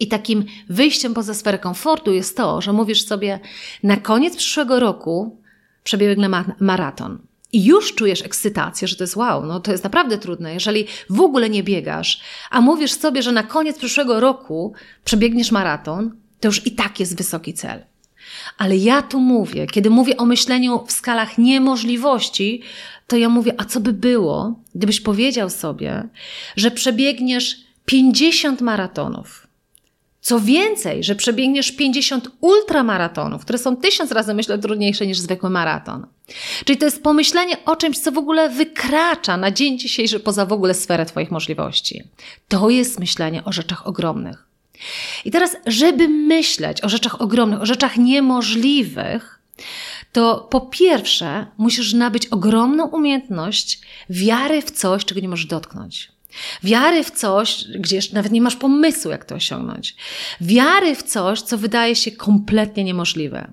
I 0.00 0.08
takim 0.08 0.44
wyjściem 0.68 1.14
poza 1.14 1.34
sferę 1.34 1.58
komfortu 1.58 2.12
jest 2.12 2.36
to, 2.36 2.60
że 2.60 2.72
mówisz 2.72 3.06
sobie, 3.06 3.40
na 3.82 3.96
koniec 3.96 4.36
przyszłego 4.36 4.80
roku 4.80 5.40
przebiegnę 5.84 6.44
maraton. 6.60 7.18
I 7.52 7.64
już 7.64 7.94
czujesz 7.94 8.22
ekscytację, 8.22 8.88
że 8.88 8.96
to 8.96 9.04
jest 9.04 9.16
wow, 9.16 9.46
no 9.46 9.60
to 9.60 9.72
jest 9.72 9.84
naprawdę 9.84 10.18
trudne. 10.18 10.54
Jeżeli 10.54 10.86
w 11.10 11.20
ogóle 11.20 11.50
nie 11.50 11.62
biegasz, 11.62 12.20
a 12.50 12.60
mówisz 12.60 12.92
sobie, 12.92 13.22
że 13.22 13.32
na 13.32 13.42
koniec 13.42 13.78
przyszłego 13.78 14.20
roku 14.20 14.72
przebiegniesz 15.04 15.52
maraton, 15.52 16.16
to 16.40 16.48
już 16.48 16.66
i 16.66 16.72
tak 16.72 17.00
jest 17.00 17.16
wysoki 17.16 17.54
cel. 17.54 17.89
Ale 18.58 18.76
ja 18.76 19.02
tu 19.02 19.20
mówię, 19.20 19.66
kiedy 19.66 19.90
mówię 19.90 20.16
o 20.16 20.26
myśleniu 20.26 20.84
w 20.86 20.92
skalach 20.92 21.38
niemożliwości, 21.38 22.62
to 23.06 23.16
ja 23.16 23.28
mówię, 23.28 23.54
a 23.58 23.64
co 23.64 23.80
by 23.80 23.92
było, 23.92 24.54
gdybyś 24.74 25.00
powiedział 25.00 25.50
sobie, 25.50 26.08
że 26.56 26.70
przebiegniesz 26.70 27.56
50 27.84 28.60
maratonów. 28.60 29.46
Co 30.20 30.40
więcej, 30.40 31.04
że 31.04 31.14
przebiegniesz 31.14 31.72
50 31.72 32.30
ultramaratonów, 32.40 33.42
które 33.42 33.58
są 33.58 33.76
tysiąc 33.76 34.12
razy, 34.12 34.34
myślę, 34.34 34.58
trudniejsze 34.58 35.06
niż 35.06 35.18
zwykły 35.18 35.50
maraton. 35.50 36.06
Czyli 36.64 36.78
to 36.78 36.84
jest 36.84 37.02
pomyślenie 37.02 37.64
o 37.64 37.76
czymś, 37.76 37.98
co 37.98 38.12
w 38.12 38.18
ogóle 38.18 38.48
wykracza 38.48 39.36
na 39.36 39.50
dzień 39.50 39.78
dzisiejszy 39.78 40.20
poza 40.20 40.46
w 40.46 40.52
ogóle 40.52 40.74
sferę 40.74 41.06
Twoich 41.06 41.30
możliwości. 41.30 42.02
To 42.48 42.70
jest 42.70 43.00
myślenie 43.00 43.44
o 43.44 43.52
rzeczach 43.52 43.86
ogromnych. 43.86 44.49
I 45.24 45.30
teraz, 45.30 45.56
żeby 45.66 46.08
myśleć 46.08 46.84
o 46.84 46.88
rzeczach 46.88 47.20
ogromnych, 47.20 47.60
o 47.60 47.66
rzeczach 47.66 47.96
niemożliwych, 47.96 49.40
to 50.12 50.48
po 50.50 50.60
pierwsze 50.60 51.46
musisz 51.58 51.92
nabyć 51.92 52.26
ogromną 52.26 52.86
umiejętność 52.86 53.80
wiary 54.10 54.62
w 54.62 54.70
coś, 54.70 55.04
czego 55.04 55.20
nie 55.20 55.28
możesz 55.28 55.46
dotknąć. 55.46 56.08
Wiary 56.62 57.04
w 57.04 57.10
coś, 57.10 57.64
gdzie 57.78 58.00
nawet 58.12 58.32
nie 58.32 58.40
masz 58.40 58.56
pomysłu, 58.56 59.10
jak 59.10 59.24
to 59.24 59.34
osiągnąć. 59.34 59.96
Wiary 60.40 60.94
w 60.94 61.02
coś, 61.02 61.42
co 61.42 61.58
wydaje 61.58 61.96
się 61.96 62.10
kompletnie 62.10 62.84
niemożliwe. 62.84 63.50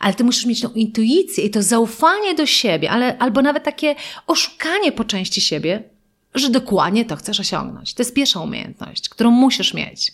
Ale 0.00 0.14
ty 0.14 0.24
musisz 0.24 0.46
mieć 0.46 0.60
tą 0.60 0.72
intuicję 0.72 1.44
i 1.44 1.50
to 1.50 1.62
zaufanie 1.62 2.34
do 2.34 2.46
siebie, 2.46 2.90
ale, 2.90 3.18
albo 3.18 3.42
nawet 3.42 3.64
takie 3.64 3.94
oszukanie 4.26 4.92
po 4.92 5.04
części 5.04 5.40
siebie, 5.40 5.82
że 6.34 6.50
dokładnie 6.50 7.04
to 7.04 7.16
chcesz 7.16 7.40
osiągnąć. 7.40 7.94
To 7.94 8.02
jest 8.02 8.14
pierwsza 8.14 8.40
umiejętność, 8.40 9.08
którą 9.08 9.30
musisz 9.30 9.74
mieć. 9.74 10.12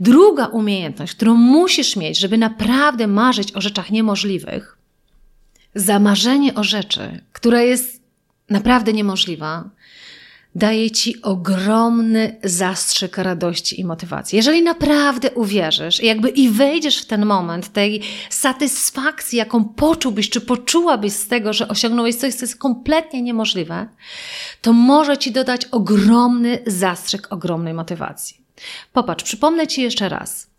Druga 0.00 0.46
umiejętność, 0.46 1.14
którą 1.14 1.34
musisz 1.34 1.96
mieć, 1.96 2.18
żeby 2.18 2.38
naprawdę 2.38 3.06
marzyć 3.06 3.52
o 3.52 3.60
rzeczach 3.60 3.90
niemożliwych, 3.90 4.78
zamarzenie 5.74 6.54
o 6.54 6.64
rzeczy, 6.64 7.20
która 7.32 7.62
jest 7.62 8.02
naprawdę 8.48 8.92
niemożliwa, 8.92 9.70
daje 10.54 10.90
ci 10.90 11.22
ogromny 11.22 12.36
zastrzyk 12.44 13.18
radości 13.18 13.80
i 13.80 13.84
motywacji. 13.84 14.36
Jeżeli 14.36 14.62
naprawdę 14.62 15.30
uwierzysz 15.30 16.02
jakby 16.02 16.28
i 16.28 16.48
wejdziesz 16.48 16.98
w 16.98 17.06
ten 17.06 17.26
moment 17.26 17.72
tej 17.72 18.02
satysfakcji, 18.30 19.38
jaką 19.38 19.64
poczułbyś, 19.64 20.30
czy 20.30 20.40
poczułabyś 20.40 21.12
z 21.12 21.28
tego, 21.28 21.52
że 21.52 21.68
osiągnąłeś 21.68 22.16
coś, 22.16 22.34
co 22.34 22.44
jest 22.44 22.58
kompletnie 22.58 23.22
niemożliwe, 23.22 23.88
to 24.62 24.72
może 24.72 25.18
ci 25.18 25.32
dodać 25.32 25.64
ogromny 25.64 26.58
zastrzyk 26.66 27.32
ogromnej 27.32 27.74
motywacji. 27.74 28.41
Popatrz, 28.92 29.24
przypomnę 29.24 29.66
Ci 29.66 29.82
jeszcze 29.82 30.08
raz. 30.08 30.50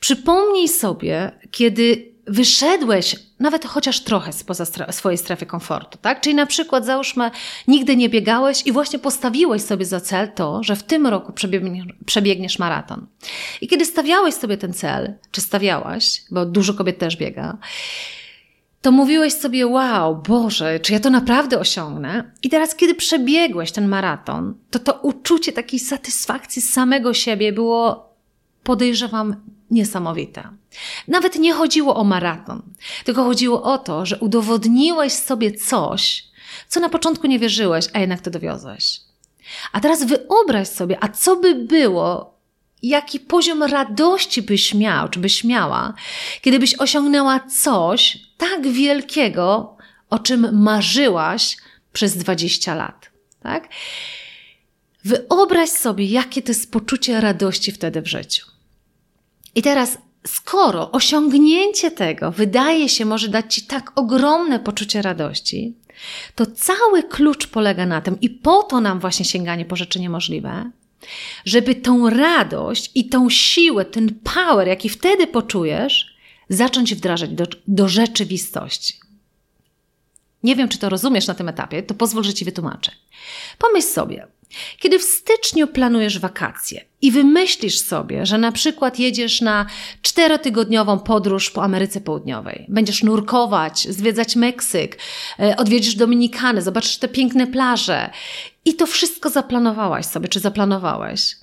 Przypomnij 0.00 0.68
sobie, 0.68 1.32
kiedy 1.50 2.10
wyszedłeś 2.26 3.16
nawet 3.40 3.64
chociaż 3.64 4.00
trochę 4.00 4.32
spoza 4.32 4.64
swojej 4.90 5.18
strefy 5.18 5.46
komfortu, 5.46 5.98
tak? 6.02 6.20
Czyli 6.20 6.34
na 6.34 6.46
przykład 6.46 6.86
załóżmy, 6.86 7.30
nigdy 7.68 7.96
nie 7.96 8.08
biegałeś 8.08 8.66
i 8.66 8.72
właśnie 8.72 8.98
postawiłeś 8.98 9.62
sobie 9.62 9.84
za 9.86 10.00
cel 10.00 10.32
to, 10.32 10.62
że 10.62 10.76
w 10.76 10.82
tym 10.82 11.06
roku 11.06 11.32
przebiegniesz, 11.32 11.86
przebiegniesz 12.06 12.58
maraton. 12.58 13.06
I 13.60 13.68
kiedy 13.68 13.84
stawiałeś 13.84 14.34
sobie 14.34 14.56
ten 14.56 14.72
cel, 14.72 15.14
czy 15.30 15.40
stawiałaś, 15.40 16.22
bo 16.30 16.46
dużo 16.46 16.74
kobiet 16.74 16.98
też 16.98 17.16
biega, 17.16 17.58
to 18.82 18.92
mówiłeś 18.92 19.32
sobie, 19.32 19.66
wow, 19.66 20.16
Boże, 20.16 20.80
czy 20.80 20.92
ja 20.92 21.00
to 21.00 21.10
naprawdę 21.10 21.58
osiągnę? 21.58 22.32
I 22.42 22.50
teraz, 22.50 22.74
kiedy 22.74 22.94
przebiegłeś 22.94 23.72
ten 23.72 23.88
maraton, 23.88 24.54
to 24.70 24.78
to 24.78 24.92
uczucie 24.92 25.52
takiej 25.52 25.80
satysfakcji 25.80 26.62
z 26.62 26.72
samego 26.72 27.14
siebie 27.14 27.52
było, 27.52 28.10
podejrzewam, 28.62 29.36
niesamowite. 29.70 30.48
Nawet 31.08 31.38
nie 31.38 31.52
chodziło 31.52 31.96
o 31.96 32.04
maraton, 32.04 32.62
tylko 33.04 33.24
chodziło 33.24 33.62
o 33.62 33.78
to, 33.78 34.06
że 34.06 34.18
udowodniłeś 34.18 35.12
sobie 35.12 35.52
coś, 35.52 36.24
co 36.68 36.80
na 36.80 36.88
początku 36.88 37.26
nie 37.26 37.38
wierzyłeś, 37.38 37.86
a 37.92 37.98
jednak 37.98 38.20
to 38.20 38.30
dowiozłeś. 38.30 39.00
A 39.72 39.80
teraz 39.80 40.04
wyobraź 40.04 40.68
sobie, 40.68 40.98
a 41.00 41.08
co 41.08 41.36
by 41.36 41.54
było, 41.54 42.34
jaki 42.82 43.20
poziom 43.20 43.62
radości 43.62 44.42
byś 44.42 44.74
miał, 44.74 45.08
czy 45.08 45.20
byś 45.20 45.44
miała, 45.44 45.94
kiedybyś 46.40 46.74
osiągnęła 46.74 47.40
coś 47.40 48.29
tak 48.40 48.68
wielkiego, 48.68 49.76
o 50.10 50.18
czym 50.18 50.62
marzyłaś 50.62 51.56
przez 51.92 52.16
20 52.16 52.74
lat. 52.74 53.10
Tak? 53.42 53.68
Wyobraź 55.04 55.70
sobie, 55.70 56.04
jakie 56.04 56.42
to 56.42 56.50
jest 56.50 56.72
poczucie 56.72 57.20
radości 57.20 57.72
wtedy 57.72 58.02
w 58.02 58.06
życiu. 58.06 58.46
I 59.54 59.62
teraz, 59.62 59.98
skoro 60.26 60.90
osiągnięcie 60.90 61.90
tego 61.90 62.30
wydaje 62.30 62.88
się 62.88 63.04
może 63.04 63.28
dać 63.28 63.54
Ci 63.54 63.62
tak 63.62 63.92
ogromne 63.94 64.60
poczucie 64.60 65.02
radości, 65.02 65.74
to 66.34 66.46
cały 66.46 67.02
klucz 67.02 67.46
polega 67.46 67.86
na 67.86 68.00
tym, 68.00 68.20
i 68.20 68.30
po 68.30 68.62
to 68.62 68.80
nam 68.80 69.00
właśnie 69.00 69.24
sięganie 69.24 69.64
po 69.64 69.76
rzeczy 69.76 70.00
niemożliwe, 70.00 70.70
żeby 71.44 71.74
tą 71.74 72.10
radość 72.10 72.90
i 72.94 73.08
tą 73.08 73.30
siłę, 73.30 73.84
ten 73.84 74.14
power, 74.34 74.68
jaki 74.68 74.88
wtedy 74.88 75.26
poczujesz, 75.26 76.16
zacząć 76.50 76.94
wdrażać 76.94 77.30
do, 77.30 77.46
do 77.68 77.88
rzeczywistości. 77.88 79.00
Nie 80.42 80.56
wiem, 80.56 80.68
czy 80.68 80.78
to 80.78 80.88
rozumiesz 80.88 81.26
na 81.26 81.34
tym 81.34 81.48
etapie, 81.48 81.82
to 81.82 81.94
pozwól, 81.94 82.24
że 82.24 82.34
Ci 82.34 82.44
wytłumaczę. 82.44 82.92
Pomyśl 83.58 83.88
sobie, 83.88 84.26
kiedy 84.78 84.98
w 84.98 85.02
styczniu 85.02 85.66
planujesz 85.66 86.18
wakacje 86.18 86.84
i 87.02 87.10
wymyślisz 87.10 87.80
sobie, 87.80 88.26
że 88.26 88.38
na 88.38 88.52
przykład 88.52 88.98
jedziesz 88.98 89.40
na 89.40 89.66
czterotygodniową 90.02 90.98
podróż 90.98 91.50
po 91.50 91.64
Ameryce 91.64 92.00
Południowej, 92.00 92.66
będziesz 92.68 93.02
nurkować, 93.02 93.88
zwiedzać 93.88 94.36
Meksyk, 94.36 94.98
e, 95.40 95.56
odwiedzisz 95.56 95.94
Dominikany, 95.94 96.62
zobaczysz 96.62 96.98
te 96.98 97.08
piękne 97.08 97.46
plaże 97.46 98.10
i 98.64 98.74
to 98.74 98.86
wszystko 98.86 99.30
zaplanowałaś 99.30 100.06
sobie, 100.06 100.28
czy 100.28 100.40
zaplanowałeś. 100.40 101.36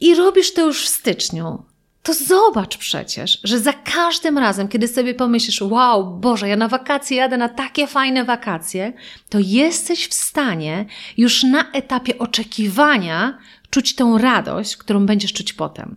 I 0.00 0.14
robisz 0.14 0.52
to 0.52 0.66
już 0.66 0.84
w 0.84 0.88
styczniu, 0.88 1.62
to 2.04 2.14
zobacz 2.14 2.76
przecież, 2.76 3.38
że 3.44 3.58
za 3.58 3.72
każdym 3.72 4.38
razem, 4.38 4.68
kiedy 4.68 4.88
sobie 4.88 5.14
pomyślisz, 5.14 5.62
wow, 5.62 6.16
Boże, 6.16 6.48
ja 6.48 6.56
na 6.56 6.68
wakacje 6.68 7.16
jadę 7.16 7.36
na 7.36 7.48
takie 7.48 7.86
fajne 7.86 8.24
wakacje, 8.24 8.92
to 9.28 9.38
jesteś 9.42 10.08
w 10.08 10.14
stanie 10.14 10.86
już 11.16 11.42
na 11.42 11.72
etapie 11.72 12.18
oczekiwania 12.18 13.38
czuć 13.70 13.94
tą 13.94 14.18
radość, 14.18 14.76
którą 14.76 15.06
będziesz 15.06 15.32
czuć 15.32 15.52
potem. 15.52 15.96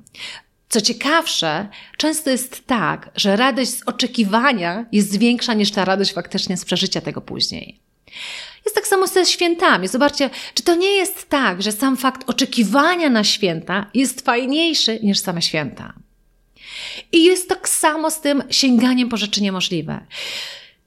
Co 0.70 0.82
ciekawsze, 0.82 1.68
często 1.98 2.30
jest 2.30 2.68
tak, 2.68 3.10
że 3.16 3.36
radość 3.36 3.72
z 3.72 3.84
oczekiwania 3.84 4.86
jest 4.92 5.18
większa 5.18 5.54
niż 5.54 5.72
ta 5.72 5.86
radość 5.86 6.14
faktycznie 6.14 6.58
z 6.58 6.66
przeżycia 6.66 7.02
tego 7.02 7.22
później. 7.22 7.80
Jest 8.68 8.76
tak 8.76 8.88
samo 8.88 9.08
ze 9.08 9.26
świętami. 9.26 9.88
Zobaczcie, 9.88 10.30
czy 10.54 10.64
to 10.64 10.76
nie 10.76 10.92
jest 10.92 11.30
tak, 11.30 11.62
że 11.62 11.72
sam 11.72 11.98
fakt 11.98 12.30
oczekiwania 12.30 13.10
na 13.10 13.24
święta 13.24 13.86
jest 13.94 14.22
fajniejszy 14.22 15.00
niż 15.04 15.20
same 15.20 15.42
święta. 15.42 15.94
I 17.12 17.24
jest 17.24 17.50
tak 17.50 17.70
samo 17.70 18.12
z 18.12 18.22
tym 18.22 18.44
sięganiem 18.50 19.10
po 19.10 19.18
rzeczy 19.18 19.42
niemożliwe. 19.42 20.06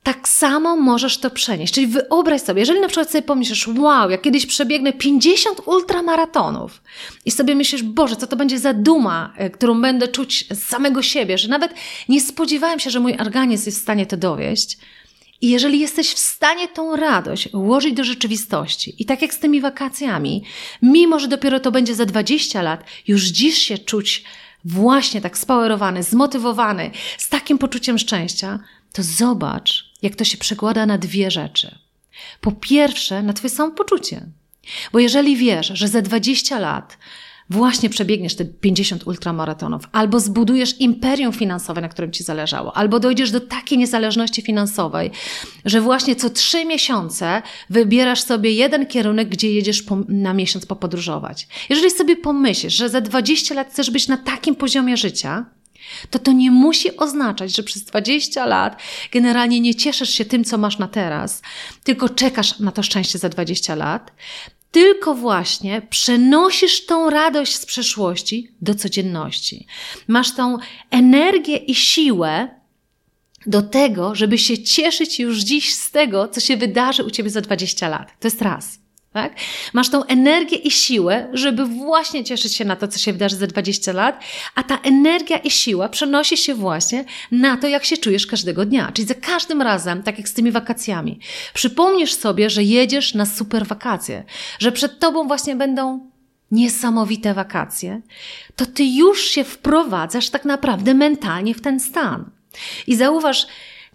Tak 0.03 0.29
samo 0.29 0.77
możesz 0.77 1.19
to 1.19 1.31
przenieść. 1.31 1.75
Czyli 1.75 1.87
wyobraź 1.87 2.41
sobie, 2.43 2.61
jeżeli 2.61 2.81
na 2.81 2.89
przykład 2.89 3.11
sobie 3.11 3.23
pomyślisz, 3.23 3.69
wow, 3.69 4.11
ja 4.11 4.19
kiedyś 4.19 4.47
przebiegnę 4.47 4.93
50 4.93 5.61
ultramaratonów 5.67 6.83
i 7.25 7.31
sobie 7.31 7.55
myślisz, 7.55 7.83
Boże, 7.83 8.17
co 8.17 8.27
to 8.27 8.37
będzie 8.37 8.59
za 8.59 8.75
duma, 8.75 9.35
e, 9.37 9.51
którą 9.51 9.81
będę 9.81 10.09
czuć 10.09 10.47
z 10.51 10.63
samego 10.63 11.03
siebie, 11.03 11.39
że 11.39 11.49
nawet 11.49 11.75
nie 12.09 12.21
spodziewałem 12.21 12.81
się, 12.81 12.91
że 12.91 13.01
mój 13.01 13.17
organizm 13.17 13.67
jest 13.67 13.79
w 13.79 13.83
stanie 13.83 14.07
to 14.07 14.17
dowieść, 14.17 14.79
i 15.41 15.51
jeżeli 15.51 15.81
jesteś 15.81 16.09
w 16.09 16.19
stanie 16.19 16.69
tą 16.69 16.97
radość 16.97 17.49
ułożyć 17.53 17.95
do 17.95 18.05
rzeczywistości, 18.05 19.03
i 19.03 19.05
tak 19.05 19.23
jak 19.23 19.35
z 19.35 19.39
tymi 19.39 19.61
wakacjami, 19.61 20.45
mimo 20.83 21.19
że 21.19 21.29
dopiero 21.29 21.61
to 21.61 21.73
będzie 21.73 21.95
za 21.95 22.07
20 22.07 22.63
lat, 22.63 22.85
już 23.09 23.25
dziś 23.25 23.59
się 23.59 23.79
czuć 23.79 24.25
właśnie 24.65 25.21
tak 25.21 25.39
spowerowany, 25.39 26.03
zmotywowany, 26.03 26.91
z 27.19 27.29
takim 27.29 27.59
poczuciem 27.59 27.99
szczęścia, 27.99 28.59
to 28.93 29.03
zobacz, 29.03 29.93
jak 30.03 30.17
to 30.17 30.25
się 30.25 30.39
przekłada 30.39 30.87
na 30.87 30.99
dwie 30.99 31.31
rzeczy. 31.31 31.79
Po 32.41 32.53
pierwsze, 32.53 33.23
na 33.23 33.33
Twoje 33.33 33.51
samopoczucie. 33.51 34.27
Bo 34.93 34.99
jeżeli 34.99 35.37
wiesz, 35.37 35.71
że 35.75 35.89
za 35.89 36.03
20 36.03 36.59
lat 36.59 36.99
właśnie 37.51 37.91
przebiegniesz 37.91 38.35
te 38.35 38.45
50 38.45 39.07
ultramaratonów, 39.07 39.83
albo 39.93 40.21
zbudujesz 40.21 40.81
imperium 40.81 41.33
finansowe, 41.33 41.81
na 41.81 41.89
którym 41.89 42.13
ci 42.13 42.25
zależało, 42.25 42.77
albo 42.77 43.01
dojdziesz 43.01 43.31
do 43.31 43.41
takiej 43.41 43.79
niezależności 43.79 44.43
finansowej, 44.43 45.11
że 45.65 45.81
właśnie 45.81 46.17
co 46.17 46.31
trzy 46.31 46.65
miesiące 46.65 47.43
wybierasz 47.71 48.23
sobie 48.23 48.53
jeden 48.53 48.87
kierunek, 48.87 49.29
gdzie 49.29 49.53
jedziesz 49.53 49.83
po, 49.83 49.99
na 50.09 50.35
miesiąc 50.35 50.67
popodróżować. 50.67 51.49
Jeżeli 51.69 51.91
sobie 51.91 52.17
pomyślisz, 52.17 52.75
że 52.75 52.89
za 52.89 53.01
20 53.01 53.55
lat 53.55 53.71
chcesz 53.71 53.91
być 53.91 54.09
na 54.09 54.17
takim 54.17 54.57
poziomie 54.57 54.97
życia, 54.97 55.47
to 56.11 56.19
to 56.19 56.33
nie 56.33 56.51
musi 56.51 56.97
oznaczać, 56.97 57.57
że 57.57 57.63
przez 57.63 57.85
20 57.85 58.47
lat 58.47 58.83
generalnie 59.13 59.61
nie 59.61 59.75
cieszysz 59.75 60.11
się 60.11 60.25
tym, 60.25 60.45
co 60.45 60.59
masz 60.59 60.79
na 60.79 60.89
teraz, 60.89 61.43
tylko 61.85 62.09
czekasz 62.09 62.59
na 62.59 62.73
to 62.73 62.83
szczęście 62.83 63.19
za 63.19 63.29
20 63.29 63.75
lat, 63.75 64.13
tylko 64.71 65.15
właśnie 65.15 65.83
przenosisz 65.91 66.87
tą 66.87 67.11
radość 67.11 67.57
z 67.57 67.67
przeszłości 67.67 68.49
do 68.61 68.75
codzienności. 68.75 69.67
Masz 70.09 70.35
tą 70.35 70.59
energię 70.91 71.57
i 71.57 71.75
siłę 71.75 72.61
do 73.47 73.63
tego, 73.63 74.15
żeby 74.15 74.39
się 74.39 74.59
cieszyć 74.59 75.21
już 75.21 75.39
dziś 75.39 75.75
z 75.75 75.91
tego, 75.91 76.29
co 76.29 76.41
się 76.41 76.57
wydarzy 76.57 77.05
u 77.05 77.11
ciebie 77.11 77.31
za 77.31 77.41
20 77.41 77.89
lat. 77.89 78.21
To 78.21 78.27
jest 78.27 78.43
raz. 78.43 78.80
Tak? 79.13 79.33
Masz 79.73 79.89
tą 79.89 80.05
energię 80.05 80.57
i 80.57 80.71
siłę, 80.71 81.29
żeby 81.33 81.67
właśnie 81.67 82.25
cieszyć 82.25 82.57
się 82.57 82.65
na 82.65 82.77
to, 82.77 82.89
co 82.89 82.99
się 82.99 83.13
wydarzy 83.13 83.37
za 83.37 83.47
20 83.47 83.93
lat, 83.93 84.23
a 84.55 84.63
ta 84.63 84.79
energia 84.79 85.39
i 85.39 85.51
siła 85.51 85.89
przenosi 85.89 86.37
się 86.37 86.55
właśnie 86.55 87.05
na 87.31 87.57
to, 87.57 87.69
jak 87.69 87.85
się 87.85 87.97
czujesz 87.97 88.27
każdego 88.27 88.65
dnia. 88.65 88.93
Czyli 88.95 89.09
za 89.09 89.15
każdym 89.15 89.63
razem, 89.63 90.03
tak 90.03 90.19
jak 90.19 90.29
z 90.29 90.35
tymi 90.35 90.53
wakacjami, 90.53 91.19
przypomnisz 91.55 92.15
sobie, 92.15 92.51
że 92.51 92.63
jedziesz 92.63 93.15
na 93.15 93.27
super 93.27 93.67
wakacje, 93.67 94.25
że 94.59 94.73
przed 94.73 94.99
tobą 94.99 95.27
właśnie 95.27 95.57
będą 95.57 96.11
niesamowite 96.51 97.35
wakacje, 97.35 98.01
to 98.57 98.67
ty 98.67 98.85
już 98.85 99.25
się 99.25 99.45
wprowadzasz 99.45 100.31
tak 100.31 100.45
naprawdę 100.45 100.95
mentalnie 100.95 101.55
w 101.55 101.61
ten 101.61 101.81
stan. 101.81 102.31
I 102.87 102.97
zauważ, 102.97 103.47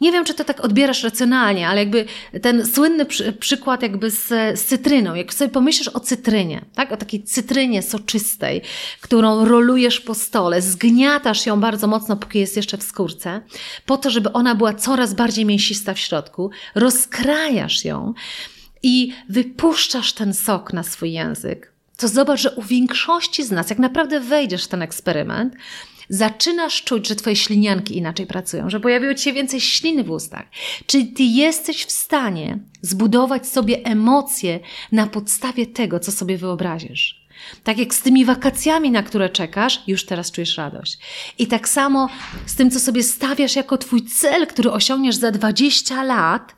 nie 0.01 0.12
wiem, 0.12 0.25
czy 0.25 0.34
to 0.34 0.43
tak 0.43 0.65
odbierasz 0.65 1.03
racjonalnie, 1.03 1.67
ale 1.67 1.79
jakby 1.79 2.05
ten 2.41 2.67
słynny 2.67 3.05
przy, 3.05 3.34
przykład 3.34 3.81
jakby 3.81 4.12
z, 4.12 4.27
z 4.60 4.65
cytryną, 4.65 5.15
jak 5.15 5.34
sobie 5.34 5.51
pomyślisz 5.51 5.88
o 5.88 5.99
cytrynie, 5.99 6.62
tak? 6.75 6.91
O 6.91 6.97
takiej 6.97 7.23
cytrynie 7.23 7.81
soczystej, 7.81 8.62
którą 9.01 9.45
rolujesz 9.45 9.99
po 9.99 10.15
stole, 10.15 10.62
zgniatasz 10.62 11.45
ją 11.45 11.60
bardzo 11.60 11.88
mocno, 11.88 12.17
póki 12.17 12.39
jest 12.39 12.55
jeszcze 12.55 12.77
w 12.77 12.84
skórce, 12.84 13.41
po 13.86 13.97
to, 13.97 14.10
żeby 14.10 14.31
ona 14.31 14.55
była 14.55 14.73
coraz 14.73 15.13
bardziej 15.13 15.45
mięsista 15.45 15.93
w 15.93 15.99
środku, 15.99 16.51
rozkrajasz 16.75 17.86
ją 17.86 18.13
i 18.84 19.13
wypuszczasz 19.29 20.13
ten 20.13 20.34
sok 20.34 20.73
na 20.73 20.84
swój 20.84 21.12
język, 21.12 21.71
to 21.97 22.08
zobacz, 22.08 22.39
że 22.39 22.51
u 22.51 22.62
większości 22.62 23.43
z 23.43 23.51
nas, 23.51 23.69
jak 23.69 23.79
naprawdę 23.79 24.19
wejdziesz 24.19 24.63
w 24.63 24.67
ten 24.67 24.81
eksperyment, 24.81 25.53
zaczynasz 26.10 26.84
czuć, 26.84 27.08
że 27.08 27.15
twoje 27.15 27.36
ślinianki 27.36 27.98
inaczej 27.98 28.28
pracują, 28.28 28.70
że 28.70 28.80
pojawiło 28.80 29.13
ci 29.13 29.24
się 29.24 29.34
więcej 29.34 29.62
śliny 29.62 30.04
w 30.04 30.12
ustach. 30.12 30.46
Czy 30.86 31.06
ty 31.06 31.24
jesteś 31.24 31.86
w 31.86 31.91
stanie 31.91 32.60
zbudować 32.82 33.48
sobie 33.48 33.86
emocje 33.86 34.60
na 34.91 35.08
podstawie 35.08 35.65
tego, 35.65 36.00
co 36.00 36.12
sobie 36.12 36.38
wyobrazisz? 36.38 37.26
Tak 37.63 37.78
jak 37.78 37.94
z 37.94 38.02
tymi 38.02 38.26
wakacjami, 38.26 38.91
na 38.91 39.04
które 39.04 39.30
czekasz, 39.30 39.84
już 39.88 40.06
teraz 40.06 40.32
czujesz 40.32 40.58
radość. 40.58 40.98
I 41.38 41.48
tak 41.48 41.70
samo 41.70 42.10
z 42.46 42.56
tym, 42.56 42.72
co 42.72 42.80
sobie 42.80 43.04
stawiasz 43.04 43.56
jako 43.56 43.78
twój 43.78 44.02
cel, 44.06 44.48
który 44.48 44.72
osiągniesz 44.72 45.15
za 45.15 45.32
20 45.32 46.04
lat, 46.04 46.56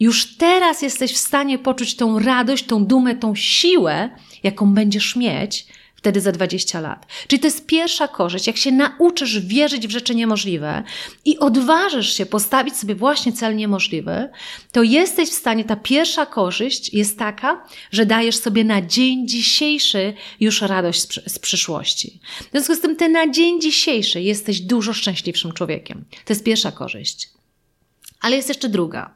już 0.00 0.36
teraz 0.36 0.82
jesteś 0.82 1.12
w 1.12 1.16
stanie 1.16 1.58
poczuć 1.58 1.96
tą 1.96 2.18
radość, 2.18 2.64
tą 2.66 2.84
dumę, 2.84 3.14
tą 3.14 3.34
siłę, 3.34 4.10
jaką 4.42 4.74
będziesz 4.74 5.16
mieć 5.16 5.66
wtedy 6.04 6.20
za 6.20 6.32
20 6.32 6.80
lat. 6.80 7.06
Czyli 7.26 7.40
to 7.40 7.46
jest 7.46 7.66
pierwsza 7.66 8.08
korzyść. 8.08 8.46
Jak 8.46 8.56
się 8.56 8.72
nauczysz 8.72 9.40
wierzyć 9.40 9.86
w 9.86 9.90
rzeczy 9.90 10.14
niemożliwe 10.14 10.82
i 11.24 11.38
odważysz 11.38 12.16
się 12.16 12.26
postawić 12.26 12.76
sobie 12.76 12.94
właśnie 12.94 13.32
cel 13.32 13.56
niemożliwy, 13.56 14.28
to 14.72 14.82
jesteś 14.82 15.28
w 15.28 15.32
stanie, 15.34 15.64
ta 15.64 15.76
pierwsza 15.76 16.26
korzyść 16.26 16.94
jest 16.94 17.18
taka, 17.18 17.64
że 17.92 18.06
dajesz 18.06 18.36
sobie 18.36 18.64
na 18.64 18.82
dzień 18.82 19.28
dzisiejszy 19.28 20.14
już 20.40 20.62
radość 20.62 21.00
z, 21.00 21.32
z 21.32 21.38
przyszłości. 21.38 22.20
W 22.40 22.50
związku 22.50 22.74
z 22.74 22.80
tym, 22.80 22.96
ty 22.96 23.08
na 23.08 23.30
dzień 23.30 23.60
dzisiejszy 23.60 24.20
jesteś 24.20 24.60
dużo 24.60 24.92
szczęśliwszym 24.92 25.52
człowiekiem. 25.52 26.04
To 26.24 26.32
jest 26.32 26.44
pierwsza 26.44 26.72
korzyść. 26.72 27.28
Ale 28.20 28.36
jest 28.36 28.48
jeszcze 28.48 28.68
druga. 28.68 29.14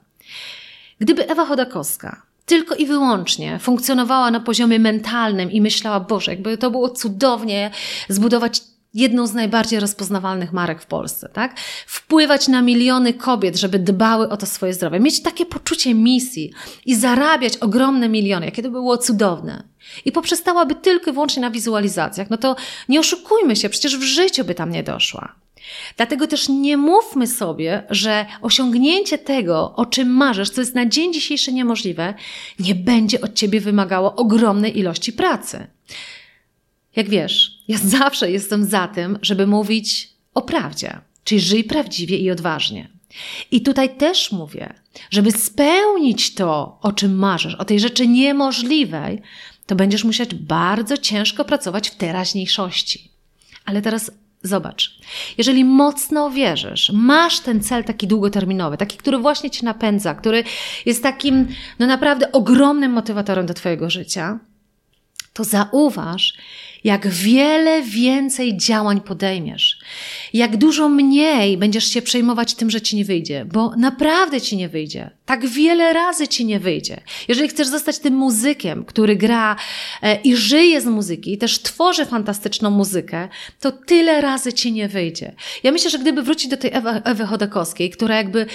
Gdyby 1.00 1.28
Ewa 1.28 1.46
Chodakowska 1.46 2.27
tylko 2.48 2.74
i 2.74 2.86
wyłącznie 2.86 3.58
funkcjonowała 3.58 4.30
na 4.30 4.40
poziomie 4.40 4.78
mentalnym 4.78 5.50
i 5.50 5.60
myślała, 5.60 6.00
Boże, 6.00 6.30
jakby 6.30 6.58
to 6.58 6.70
było 6.70 6.90
cudownie 6.90 7.70
zbudować 8.08 8.62
jedną 8.94 9.26
z 9.26 9.34
najbardziej 9.34 9.80
rozpoznawalnych 9.80 10.52
marek 10.52 10.82
w 10.82 10.86
Polsce, 10.86 11.28
tak? 11.32 11.60
Wpływać 11.86 12.48
na 12.48 12.62
miliony 12.62 13.14
kobiet, 13.14 13.56
żeby 13.56 13.78
dbały 13.78 14.28
o 14.28 14.36
to 14.36 14.46
swoje 14.46 14.74
zdrowie, 14.74 15.00
mieć 15.00 15.22
takie 15.22 15.46
poczucie 15.46 15.94
misji 15.94 16.52
i 16.86 16.94
zarabiać 16.94 17.56
ogromne 17.56 18.08
miliony, 18.08 18.46
jakie 18.46 18.62
to 18.62 18.68
by 18.68 18.72
było 18.72 18.98
cudowne. 18.98 19.64
I 20.04 20.12
poprzestałaby 20.12 20.74
tylko 20.74 21.10
i 21.10 21.14
wyłącznie 21.14 21.42
na 21.42 21.50
wizualizacjach, 21.50 22.30
no 22.30 22.36
to 22.36 22.56
nie 22.88 23.00
oszukujmy 23.00 23.56
się, 23.56 23.68
przecież 23.68 23.98
w 23.98 24.02
życiu 24.02 24.44
by 24.44 24.54
tam 24.54 24.70
nie 24.70 24.82
doszła. 24.82 25.34
Dlatego 25.96 26.26
też 26.26 26.48
nie 26.48 26.76
mówmy 26.76 27.26
sobie, 27.26 27.82
że 27.90 28.26
osiągnięcie 28.42 29.18
tego, 29.18 29.74
o 29.76 29.86
czym 29.86 30.08
marzysz, 30.08 30.50
co 30.50 30.60
jest 30.60 30.74
na 30.74 30.86
dzień 30.86 31.12
dzisiejszy 31.12 31.52
niemożliwe, 31.52 32.14
nie 32.58 32.74
będzie 32.74 33.20
od 33.20 33.34
ciebie 33.34 33.60
wymagało 33.60 34.14
ogromnej 34.16 34.78
ilości 34.78 35.12
pracy. 35.12 35.66
Jak 36.96 37.08
wiesz, 37.08 37.58
ja 37.68 37.78
zawsze 37.98 38.30
jestem 38.30 38.64
za 38.64 38.88
tym, 38.88 39.18
żeby 39.22 39.46
mówić 39.46 40.10
o 40.34 40.42
prawdzie, 40.42 40.98
czyli 41.24 41.40
żyj 41.40 41.64
prawdziwie 41.64 42.18
i 42.18 42.30
odważnie. 42.30 42.88
I 43.50 43.62
tutaj 43.62 43.96
też 43.96 44.32
mówię, 44.32 44.74
żeby 45.10 45.32
spełnić 45.32 46.34
to, 46.34 46.78
o 46.82 46.92
czym 46.92 47.18
marzysz, 47.18 47.54
o 47.54 47.64
tej 47.64 47.80
rzeczy 47.80 48.08
niemożliwej, 48.08 49.22
to 49.66 49.76
będziesz 49.76 50.04
musieć 50.04 50.34
bardzo 50.34 50.96
ciężko 50.96 51.44
pracować 51.44 51.90
w 51.90 51.94
teraźniejszości. 51.94 53.10
Ale 53.64 53.82
teraz 53.82 54.10
Zobacz, 54.42 54.98
jeżeli 55.38 55.64
mocno 55.64 56.30
wierzysz, 56.30 56.90
masz 56.94 57.40
ten 57.40 57.60
cel 57.60 57.84
taki 57.84 58.06
długoterminowy, 58.06 58.76
taki, 58.76 58.96
który 58.96 59.18
właśnie 59.18 59.50
cię 59.50 59.64
napędza, 59.64 60.14
który 60.14 60.44
jest 60.86 61.02
takim, 61.02 61.48
no 61.78 61.86
naprawdę 61.86 62.32
ogromnym 62.32 62.92
motywatorem 62.92 63.46
do 63.46 63.54
Twojego 63.54 63.90
życia, 63.90 64.38
to 65.32 65.44
zauważ, 65.44 66.34
jak 66.84 67.08
wiele 67.08 67.82
więcej 67.82 68.56
działań 68.56 69.00
podejmiesz, 69.00 69.78
jak 70.32 70.56
dużo 70.56 70.88
mniej 70.88 71.58
będziesz 71.58 71.92
się 71.92 72.02
przejmować 72.02 72.54
tym, 72.54 72.70
że 72.70 72.80
ci 72.80 72.96
nie 72.96 73.04
wyjdzie, 73.04 73.44
bo 73.44 73.76
naprawdę 73.76 74.40
ci 74.40 74.56
nie 74.56 74.68
wyjdzie. 74.68 75.10
Tak 75.26 75.46
wiele 75.46 75.92
razy 75.92 76.28
ci 76.28 76.44
nie 76.44 76.60
wyjdzie. 76.60 77.00
Jeżeli 77.28 77.48
chcesz 77.48 77.68
zostać 77.68 77.98
tym 77.98 78.14
muzykiem, 78.14 78.84
który 78.84 79.16
gra 79.16 79.56
e, 80.02 80.20
i 80.20 80.36
żyje 80.36 80.80
z 80.80 80.86
muzyki 80.86 81.32
i 81.32 81.38
też 81.38 81.62
tworzy 81.62 82.06
fantastyczną 82.06 82.70
muzykę, 82.70 83.28
to 83.60 83.72
tyle 83.72 84.20
razy 84.20 84.52
ci 84.52 84.72
nie 84.72 84.88
wyjdzie. 84.88 85.34
Ja 85.62 85.72
myślę, 85.72 85.90
że 85.90 85.98
gdyby 85.98 86.22
wrócić 86.22 86.50
do 86.50 86.56
tej 86.56 86.70
Ewy, 86.74 87.02
Ewy 87.04 87.26
Chodakowskiej, 87.26 87.90
która 87.90 88.16
jakby 88.16 88.46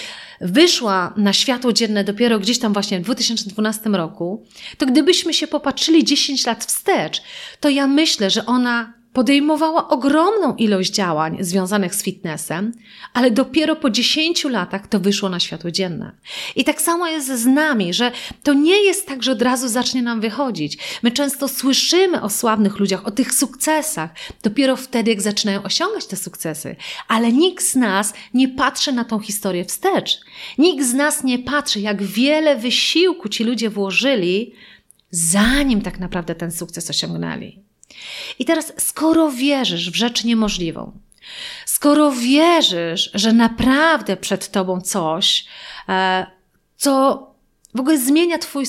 wyszła 0.42 1.14
na 1.18 1.34
światło 1.34 1.74
dzienne 1.74 2.04
dopiero 2.04 2.40
gdzieś 2.40 2.60
tam 2.60 2.74
właśnie 2.74 3.00
w 3.00 3.04
2012 3.04 3.90
roku, 3.90 4.46
to 4.78 4.86
gdybyśmy 4.86 5.34
się 5.34 5.48
popatrzyli 5.48 6.04
10 6.04 6.46
lat 6.46 6.66
wstecz, 6.66 7.22
to 7.60 7.70
ja 7.70 7.88
myślę, 7.88 8.12
że 8.30 8.45
ona 8.45 8.93
podejmowała 9.13 9.88
ogromną 9.88 10.56
ilość 10.56 10.91
działań 10.91 11.38
związanych 11.39 11.95
z 11.95 12.04
fitnessem, 12.04 12.71
ale 13.13 13.32
dopiero 13.32 13.76
po 13.76 13.89
10 13.89 14.43
latach 14.43 14.88
to 14.88 14.99
wyszło 14.99 15.30
na 15.30 15.39
światło 15.39 15.71
dzienne. 15.71 16.12
I 16.56 16.63
tak 16.63 16.82
samo 16.82 17.08
jest 17.08 17.28
z 17.28 17.45
nami, 17.45 17.93
że 17.93 18.12
to 18.43 18.54
nie 18.54 18.84
jest 18.84 19.08
tak, 19.08 19.23
że 19.23 19.32
od 19.32 19.41
razu 19.41 19.67
zacznie 19.67 20.02
nam 20.02 20.21
wychodzić. 20.21 20.78
My 21.04 21.12
często 21.12 21.47
słyszymy 21.47 22.21
o 22.21 22.30
sławnych 22.30 22.80
ludziach, 22.80 23.08
o 23.08 23.12
tych 23.12 23.34
sukcesach, 23.34 24.10
dopiero 24.43 24.76
wtedy, 24.76 25.12
jak 25.12 25.21
zaczynają 25.21 25.63
osiągać 25.63 26.06
te 26.06 26.15
sukcesy. 26.15 26.76
Ale 27.08 27.32
nikt 27.32 27.63
z 27.63 27.76
nas 27.76 28.13
nie 28.34 28.49
patrzy 28.49 28.91
na 28.91 29.06
tą 29.06 29.19
historię 29.19 29.65
wstecz. 29.65 30.19
Nikt 30.58 30.86
z 30.86 30.93
nas 30.93 31.23
nie 31.23 31.39
patrzy, 31.39 31.80
jak 31.80 32.04
wiele 32.04 32.56
wysiłku 32.56 33.30
ci 33.30 33.43
ludzie 33.43 33.69
włożyli, 33.69 34.54
zanim 35.12 35.82
tak 35.82 35.99
naprawdę 35.99 36.36
ten 36.36 36.52
sukces 36.52 36.89
osiągnęli. 36.89 37.62
I 38.39 38.46
teraz, 38.46 38.74
skoro 38.78 39.32
wierzysz 39.32 39.92
w 39.92 39.96
rzecz 39.96 40.24
niemożliwą, 40.24 40.92
skoro 41.66 42.12
wierzysz, 42.12 43.12
że 43.13 43.34
naprawdę 43.34 44.18
przed 44.18 44.52
tobą 44.52 44.82
coś, 44.82 45.46
e, 45.89 46.26
co 46.78 47.34
w 47.76 47.80
ogóle 47.80 47.98
zmienia 47.98 48.38
twój, 48.38 48.66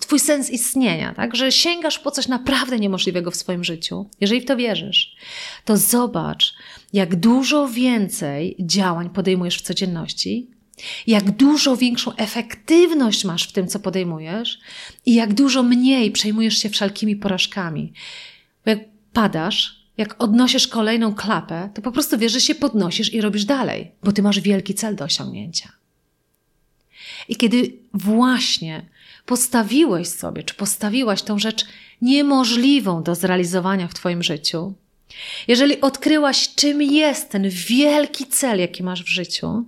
twój 0.00 0.18
sens 0.18 0.50
istnienia, 0.50 1.14
tak? 1.14 1.36
że 1.36 1.52
sięgasz 1.52 1.98
po 1.98 2.10
coś 2.10 2.28
naprawdę 2.28 2.78
niemożliwego 2.78 3.30
w 3.30 3.36
swoim 3.36 3.64
życiu, 3.64 4.06
jeżeli 4.20 4.40
w 4.40 4.44
to 4.44 4.56
wierzysz, 4.56 5.16
to 5.64 5.76
zobacz, 5.76 6.54
jak 6.92 7.16
dużo 7.16 7.68
więcej 7.68 8.56
działań 8.60 9.10
podejmujesz 9.10 9.58
w 9.58 9.62
codzienności, 9.62 10.50
jak 11.06 11.30
dużo 11.30 11.76
większą 11.76 12.16
efektywność 12.16 13.24
masz 13.24 13.48
w 13.48 13.52
tym, 13.52 13.68
co 13.68 13.80
podejmujesz, 13.80 14.58
i 15.06 15.14
jak 15.14 15.34
dużo 15.34 15.62
mniej 15.62 16.10
przejmujesz 16.10 16.58
się 16.58 16.70
wszelkimi 16.70 17.16
porażkami. 17.16 17.92
Padasz, 19.14 19.84
jak 19.96 20.22
odnosisz 20.22 20.68
kolejną 20.68 21.14
klapę, 21.14 21.70
to 21.74 21.82
po 21.82 21.92
prostu 21.92 22.18
wiesz, 22.18 22.32
że 22.32 22.40
się 22.40 22.54
podnosisz 22.54 23.12
i 23.14 23.20
robisz 23.20 23.44
dalej, 23.44 23.90
bo 24.02 24.12
ty 24.12 24.22
masz 24.22 24.40
wielki 24.40 24.74
cel 24.74 24.96
do 24.96 25.04
osiągnięcia. 25.04 25.72
I 27.28 27.36
kiedy 27.36 27.72
właśnie 27.94 28.84
postawiłeś 29.26 30.08
sobie, 30.08 30.42
czy 30.42 30.54
postawiłaś 30.54 31.22
tą 31.22 31.38
rzecz 31.38 31.66
niemożliwą 32.02 33.02
do 33.02 33.14
zrealizowania 33.14 33.88
w 33.88 33.94
Twoim 33.94 34.22
życiu, 34.22 34.74
jeżeli 35.48 35.80
odkryłaś, 35.80 36.54
czym 36.54 36.82
jest 36.82 37.30
ten 37.30 37.48
wielki 37.50 38.26
cel, 38.26 38.60
jaki 38.60 38.82
masz 38.82 39.02
w 39.04 39.08
życiu, 39.08 39.64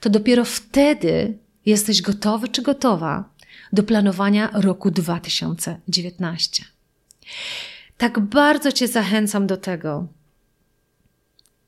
to 0.00 0.10
dopiero 0.10 0.44
wtedy 0.44 1.38
jesteś 1.66 2.02
gotowy 2.02 2.48
czy 2.48 2.62
gotowa 2.62 3.24
do 3.72 3.82
planowania 3.82 4.50
roku 4.52 4.90
2019 4.90 6.64
tak 7.98 8.20
bardzo 8.20 8.72
Cię 8.72 8.88
zachęcam 8.88 9.46
do 9.46 9.56
tego, 9.56 10.06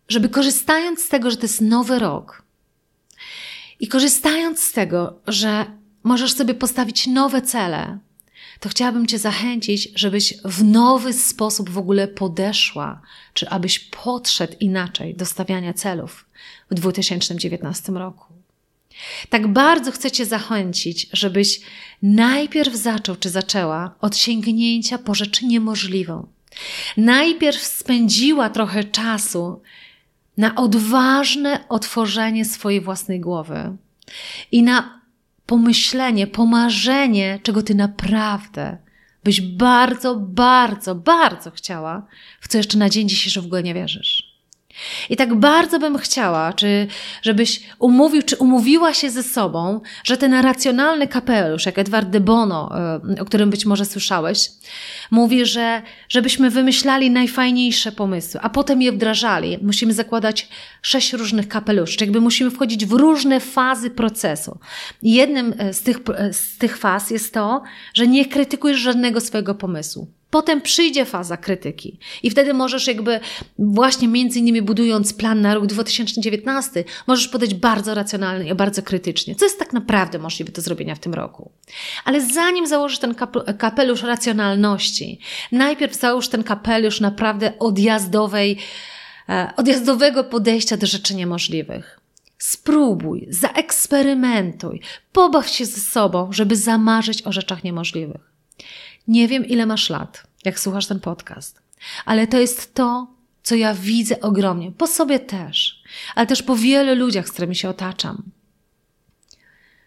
żeby 0.08 0.28
korzystając 0.28 1.04
z 1.04 1.08
tego, 1.08 1.30
że 1.30 1.36
to 1.36 1.42
jest 1.42 1.60
nowy 1.60 1.98
rok 1.98 2.42
i 3.80 3.88
korzystając 3.88 4.62
z 4.62 4.72
tego, 4.72 5.20
że 5.26 5.66
możesz 6.02 6.32
sobie 6.32 6.54
postawić 6.54 7.06
nowe 7.06 7.42
cele, 7.42 7.98
to 8.60 8.68
chciałabym 8.68 9.06
Cię 9.06 9.18
zachęcić, 9.18 9.88
żebyś 9.94 10.34
w 10.44 10.64
nowy 10.64 11.12
sposób 11.12 11.70
w 11.70 11.78
ogóle 11.78 12.08
podeszła, 12.08 13.02
czy 13.34 13.48
abyś 13.48 13.78
podszedł 13.78 14.56
inaczej 14.60 15.14
do 15.14 15.26
stawiania 15.26 15.74
celów 15.74 16.26
w 16.70 16.74
2019 16.74 17.92
roku. 17.92 18.35
Tak 19.28 19.52
bardzo 19.52 19.92
chcę 19.92 20.10
Cię 20.10 20.26
zachęcić, 20.26 21.06
żebyś 21.12 21.60
najpierw 22.02 22.74
zaczął 22.74 23.16
czy 23.16 23.30
zaczęła 23.30 23.94
od 24.00 24.16
sięgnięcia 24.16 24.98
po 24.98 25.14
rzecz 25.14 25.42
niemożliwą. 25.42 26.26
Najpierw 26.96 27.62
spędziła 27.62 28.50
trochę 28.50 28.84
czasu 28.84 29.62
na 30.36 30.54
odważne 30.54 31.68
otworzenie 31.68 32.44
swojej 32.44 32.80
własnej 32.80 33.20
głowy 33.20 33.76
i 34.52 34.62
na 34.62 35.00
pomyślenie, 35.46 36.26
pomarzenie, 36.26 37.40
czego 37.42 37.62
Ty 37.62 37.74
naprawdę 37.74 38.76
byś 39.24 39.40
bardzo, 39.40 40.16
bardzo, 40.16 40.94
bardzo 40.94 41.50
chciała, 41.50 42.06
w 42.40 42.48
co 42.48 42.58
jeszcze 42.58 42.78
na 42.78 42.90
dzień 42.90 43.08
dzisiejszy 43.08 43.42
w 43.42 43.46
ogóle 43.46 43.62
nie 43.62 43.74
wierzysz. 43.74 44.25
I 45.10 45.16
tak 45.16 45.34
bardzo 45.34 45.78
bym 45.78 45.98
chciała, 45.98 46.52
czy 46.52 46.86
żebyś 47.22 47.60
umówił, 47.78 48.22
czy 48.22 48.36
umówiła 48.36 48.94
się 48.94 49.10
ze 49.10 49.22
sobą, 49.22 49.80
że 50.04 50.16
ten 50.16 50.34
racjonalny 50.34 51.08
kapelusz, 51.08 51.66
jak 51.66 51.78
Edward 51.78 52.08
de 52.08 52.20
Bono, 52.20 52.70
o 53.20 53.24
którym 53.24 53.50
być 53.50 53.66
może 53.66 53.84
słyszałeś, 53.84 54.50
mówi, 55.10 55.46
że 55.46 55.82
żebyśmy 56.08 56.50
wymyślali 56.50 57.10
najfajniejsze 57.10 57.92
pomysły, 57.92 58.40
a 58.42 58.50
potem 58.50 58.82
je 58.82 58.92
wdrażali. 58.92 59.58
Musimy 59.62 59.92
zakładać 59.92 60.48
sześć 60.82 61.12
różnych 61.12 61.48
kapeluszy, 61.48 61.96
jakby 62.00 62.20
musimy 62.20 62.50
wchodzić 62.50 62.86
w 62.86 62.92
różne 62.92 63.40
fazy 63.40 63.90
procesu. 63.90 64.58
I 65.02 65.14
jednym 65.14 65.54
e, 65.58 65.74
z 65.74 65.82
tych, 65.82 65.98
e, 66.14 66.32
z 66.32 66.58
tych 66.58 66.78
faz 66.78 67.10
jest 67.10 67.34
to, 67.34 67.62
że 67.94 68.06
nie 68.06 68.26
krytykujesz 68.26 68.78
żadnego 68.78 69.20
swojego 69.20 69.54
pomysłu. 69.54 70.08
Potem 70.36 70.60
przyjdzie 70.60 71.04
faza 71.04 71.36
krytyki 71.36 71.98
i 72.22 72.30
wtedy 72.30 72.54
możesz 72.54 72.86
jakby 72.86 73.20
właśnie 73.58 74.08
między 74.08 74.38
innymi 74.38 74.62
budując 74.62 75.12
plan 75.12 75.40
na 75.40 75.54
rok 75.54 75.66
2019, 75.66 76.84
możesz 77.06 77.28
podejść 77.28 77.54
bardzo 77.54 77.94
racjonalnie 77.94 78.50
i 78.50 78.54
bardzo 78.54 78.82
krytycznie, 78.82 79.34
co 79.34 79.44
jest 79.44 79.58
tak 79.58 79.72
naprawdę 79.72 80.18
możliwe 80.18 80.52
do 80.52 80.62
zrobienia 80.62 80.94
w 80.94 80.98
tym 80.98 81.14
roku. 81.14 81.50
Ale 82.04 82.20
zanim 82.20 82.66
założysz 82.66 82.98
ten 82.98 83.14
kapelusz 83.58 84.02
racjonalności, 84.02 85.20
najpierw 85.52 85.94
załóż 85.94 86.28
ten 86.28 86.44
kapelusz 86.44 87.00
naprawdę 87.00 87.52
odjazdowej, 87.58 88.58
e, 89.28 89.50
odjazdowego 89.56 90.24
podejścia 90.24 90.76
do 90.76 90.86
rzeczy 90.86 91.14
niemożliwych. 91.14 92.00
Spróbuj, 92.38 93.26
zaeksperymentuj, 93.30 94.80
pobaw 95.12 95.48
się 95.48 95.66
ze 95.66 95.80
sobą, 95.80 96.32
żeby 96.32 96.56
zamarzyć 96.56 97.26
o 97.26 97.32
rzeczach 97.32 97.64
niemożliwych. 97.64 98.35
Nie 99.08 99.28
wiem, 99.28 99.46
ile 99.46 99.66
masz 99.66 99.90
lat, 99.90 100.26
jak 100.44 100.60
słuchasz 100.60 100.86
ten 100.86 101.00
podcast, 101.00 101.62
ale 102.04 102.26
to 102.26 102.38
jest 102.38 102.74
to, 102.74 103.06
co 103.42 103.54
ja 103.54 103.74
widzę 103.74 104.20
ogromnie, 104.20 104.72
po 104.72 104.86
sobie 104.86 105.18
też, 105.18 105.82
ale 106.14 106.26
też 106.26 106.42
po 106.42 106.56
wielu 106.56 106.94
ludziach, 106.94 107.28
z 107.28 107.32
którymi 107.32 107.56
się 107.56 107.68
otaczam. 107.68 108.22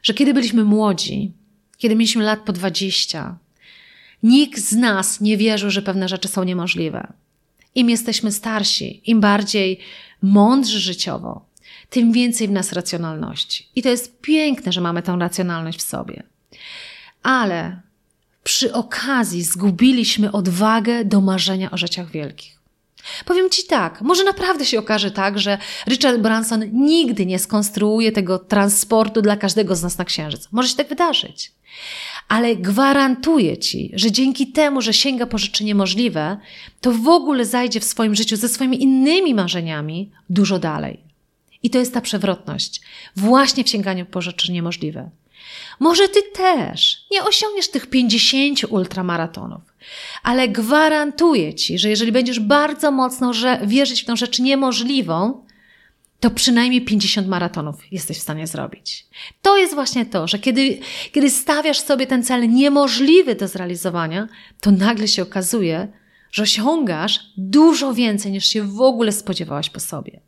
Że 0.03 0.13
kiedy 0.13 0.33
byliśmy 0.33 0.63
młodzi, 0.63 1.31
kiedy 1.77 1.95
mieliśmy 1.95 2.23
lat 2.23 2.39
po 2.39 2.53
20, 2.53 3.37
nikt 4.23 4.59
z 4.59 4.73
nas 4.73 5.21
nie 5.21 5.37
wierzył, 5.37 5.69
że 5.69 5.81
pewne 5.81 6.07
rzeczy 6.07 6.27
są 6.27 6.43
niemożliwe. 6.43 7.13
Im 7.75 7.89
jesteśmy 7.89 8.31
starsi, 8.31 9.01
im 9.05 9.19
bardziej 9.19 9.79
mądrzy 10.21 10.79
życiowo, 10.79 11.45
tym 11.89 12.11
więcej 12.11 12.47
w 12.47 12.51
nas 12.51 12.73
racjonalności. 12.73 13.67
I 13.75 13.81
to 13.81 13.89
jest 13.89 14.21
piękne, 14.21 14.71
że 14.71 14.81
mamy 14.81 15.01
tę 15.01 15.17
racjonalność 15.19 15.79
w 15.79 15.81
sobie. 15.81 16.23
Ale 17.23 17.81
przy 18.43 18.73
okazji 18.73 19.43
zgubiliśmy 19.43 20.31
odwagę 20.31 21.05
do 21.05 21.21
marzenia 21.21 21.71
o 21.71 21.77
rzeczach 21.77 22.11
wielkich. 22.11 22.59
Powiem 23.25 23.49
Ci 23.49 23.63
tak, 23.63 24.01
może 24.01 24.23
naprawdę 24.23 24.65
się 24.65 24.79
okaże 24.79 25.11
tak, 25.11 25.39
że 25.39 25.57
Richard 25.87 26.17
Branson 26.17 26.63
nigdy 26.73 27.25
nie 27.25 27.39
skonstruuje 27.39 28.11
tego 28.11 28.39
transportu 28.39 29.21
dla 29.21 29.37
każdego 29.37 29.75
z 29.75 29.83
nas 29.83 29.97
na 29.97 30.05
księżyc. 30.05 30.47
Może 30.51 30.69
się 30.69 30.75
tak 30.75 30.89
wydarzyć. 30.89 31.51
Ale 32.27 32.55
gwarantuję 32.55 33.57
Ci, 33.57 33.91
że 33.93 34.11
dzięki 34.11 34.47
temu, 34.47 34.81
że 34.81 34.93
sięga 34.93 35.25
po 35.25 35.37
rzeczy 35.37 35.63
niemożliwe, 35.63 36.37
to 36.81 36.91
w 36.91 37.07
ogóle 37.07 37.45
zajdzie 37.45 37.79
w 37.79 37.83
swoim 37.83 38.15
życiu 38.15 38.35
ze 38.35 38.49
swoimi 38.49 38.83
innymi 38.83 39.33
marzeniami 39.33 40.11
dużo 40.29 40.59
dalej. 40.59 40.99
I 41.63 41.69
to 41.69 41.79
jest 41.79 41.93
ta 41.93 42.01
przewrotność, 42.01 42.81
właśnie 43.15 43.63
w 43.63 43.69
sięganiu 43.69 44.05
po 44.05 44.21
rzeczy 44.21 44.51
niemożliwe. 44.51 45.09
Może 45.79 46.07
ty 46.07 46.21
też 46.23 47.05
nie 47.11 47.23
osiągniesz 47.23 47.69
tych 47.69 47.87
50 47.87 48.59
ultramaratonów, 48.69 49.61
ale 50.23 50.47
gwarantuję 50.47 51.53
ci, 51.53 51.79
że 51.79 51.89
jeżeli 51.89 52.11
będziesz 52.11 52.39
bardzo 52.39 52.91
mocno 52.91 53.31
wierzyć 53.63 54.01
w 54.01 54.05
tą 54.05 54.15
rzecz 54.15 54.39
niemożliwą, 54.39 55.45
to 56.19 56.29
przynajmniej 56.29 56.81
50 56.81 57.27
maratonów 57.27 57.75
jesteś 57.91 58.17
w 58.17 58.21
stanie 58.21 58.47
zrobić. 58.47 59.05
To 59.41 59.57
jest 59.57 59.73
właśnie 59.73 60.05
to, 60.05 60.27
że 60.27 60.39
kiedy, 60.39 60.79
kiedy 61.11 61.29
stawiasz 61.29 61.79
sobie 61.79 62.07
ten 62.07 62.23
cel 62.23 62.49
niemożliwy 62.49 63.35
do 63.35 63.47
zrealizowania, 63.47 64.27
to 64.61 64.71
nagle 64.71 65.07
się 65.07 65.23
okazuje, 65.23 65.87
że 66.31 66.43
osiągasz 66.43 67.19
dużo 67.37 67.93
więcej 67.93 68.31
niż 68.31 68.45
się 68.45 68.63
w 68.63 68.81
ogóle 68.81 69.11
spodziewałaś 69.11 69.69
po 69.69 69.79
sobie. 69.79 70.19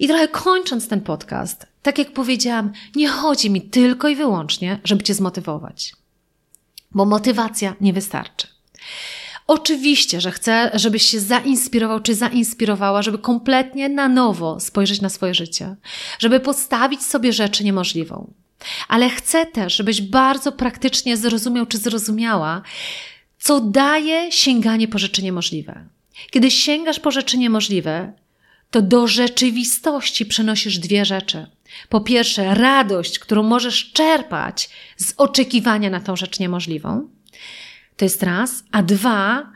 I 0.00 0.08
trochę 0.08 0.28
kończąc 0.28 0.88
ten 0.88 1.00
podcast, 1.00 1.66
tak 1.82 1.98
jak 1.98 2.12
powiedziałam, 2.12 2.72
nie 2.96 3.08
chodzi 3.08 3.50
mi 3.50 3.62
tylko 3.62 4.08
i 4.08 4.16
wyłącznie, 4.16 4.80
żeby 4.84 5.02
Cię 5.02 5.14
zmotywować, 5.14 5.92
bo 6.90 7.04
motywacja 7.04 7.74
nie 7.80 7.92
wystarczy. 7.92 8.46
Oczywiście, 9.46 10.20
że 10.20 10.30
chcę, 10.30 10.70
żebyś 10.74 11.02
się 11.02 11.20
zainspirował 11.20 12.00
czy 12.00 12.14
zainspirowała, 12.14 13.02
żeby 13.02 13.18
kompletnie 13.18 13.88
na 13.88 14.08
nowo 14.08 14.60
spojrzeć 14.60 15.00
na 15.00 15.08
swoje 15.08 15.34
życie, 15.34 15.76
żeby 16.18 16.40
postawić 16.40 17.02
sobie 17.02 17.32
rzeczy 17.32 17.64
niemożliwą. 17.64 18.32
Ale 18.88 19.10
chcę 19.10 19.46
też, 19.46 19.76
żebyś 19.76 20.02
bardzo 20.02 20.52
praktycznie 20.52 21.16
zrozumiał 21.16 21.66
czy 21.66 21.78
zrozumiała, 21.78 22.62
co 23.38 23.60
daje 23.60 24.32
sięganie 24.32 24.88
po 24.88 24.98
rzeczy 24.98 25.22
niemożliwe. 25.22 25.86
Kiedy 26.30 26.50
sięgasz 26.50 27.00
po 27.00 27.10
rzeczy 27.10 27.38
niemożliwe, 27.38 28.12
to 28.70 28.82
do 28.82 29.06
rzeczywistości 29.06 30.26
przenosisz 30.26 30.78
dwie 30.78 31.04
rzeczy. 31.04 31.46
Po 31.88 32.00
pierwsze, 32.00 32.54
radość, 32.54 33.18
którą 33.18 33.42
możesz 33.42 33.92
czerpać 33.92 34.70
z 34.96 35.14
oczekiwania 35.16 35.90
na 35.90 36.00
tą 36.00 36.16
rzecz 36.16 36.38
niemożliwą. 36.38 37.08
To 37.96 38.04
jest 38.04 38.22
raz. 38.22 38.64
A 38.72 38.82
dwa, 38.82 39.52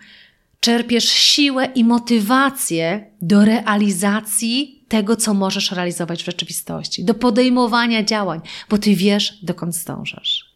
czerpiesz 0.61 1.09
siłę 1.09 1.69
i 1.75 1.85
motywację 1.85 3.11
do 3.23 3.45
realizacji 3.45 4.85
tego, 4.89 5.17
co 5.17 5.35
możesz 5.35 5.73
realizować 5.73 6.23
w 6.23 6.27
rzeczywistości, 6.27 7.05
do 7.05 7.15
podejmowania 7.15 8.03
działań, 8.03 8.41
bo 8.69 8.79
ty 8.79 8.97
wiesz, 8.97 9.39
dokąd 9.43 9.75
zdążasz. 9.75 10.55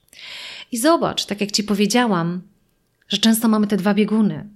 I 0.73 0.79
zobacz, 0.79 1.25
tak 1.25 1.41
jak 1.41 1.53
ci 1.53 1.65
powiedziałam, 1.65 2.43
że 3.09 3.19
często 3.19 3.49
mamy 3.49 3.67
te 3.67 3.77
dwa 3.77 3.95
bieguny. 3.95 4.49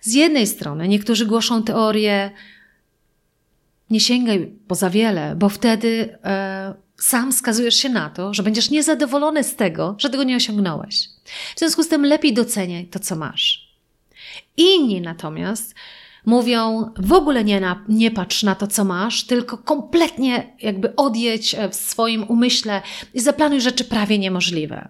Z 0.00 0.14
jednej 0.14 0.46
strony 0.46 0.88
niektórzy 0.88 1.26
głoszą 1.26 1.62
teorię 1.62 2.30
nie 3.92 4.00
sięgaj 4.00 4.52
po 4.68 4.74
za 4.74 4.90
wiele, 4.90 5.36
bo 5.36 5.48
wtedy 5.48 6.18
e, 6.24 6.74
sam 6.96 7.32
skazujesz 7.32 7.74
się 7.74 7.88
na 7.88 8.10
to, 8.10 8.34
że 8.34 8.42
będziesz 8.42 8.70
niezadowolony 8.70 9.44
z 9.44 9.56
tego, 9.56 9.96
że 9.98 10.10
tego 10.10 10.22
nie 10.22 10.36
osiągnąłeś. 10.36 11.08
W 11.56 11.58
związku 11.58 11.82
z 11.82 11.88
tym 11.88 12.06
lepiej 12.06 12.34
doceniaj 12.34 12.86
to, 12.86 12.98
co 12.98 13.16
masz. 13.16 13.72
Inni 14.56 15.00
natomiast 15.00 15.74
mówią, 16.26 16.90
w 16.96 17.12
ogóle 17.12 17.44
nie, 17.44 17.60
na, 17.60 17.84
nie 17.88 18.10
patrz 18.10 18.42
na 18.42 18.54
to, 18.54 18.66
co 18.66 18.84
masz, 18.84 19.24
tylko 19.24 19.58
kompletnie 19.58 20.56
jakby 20.62 20.96
odjedź 20.96 21.54
e, 21.54 21.68
w 21.68 21.74
swoim 21.74 22.22
umyśle 22.22 22.82
i 23.14 23.20
zaplanuj 23.20 23.60
rzeczy 23.60 23.84
prawie 23.84 24.18
niemożliwe. 24.18 24.88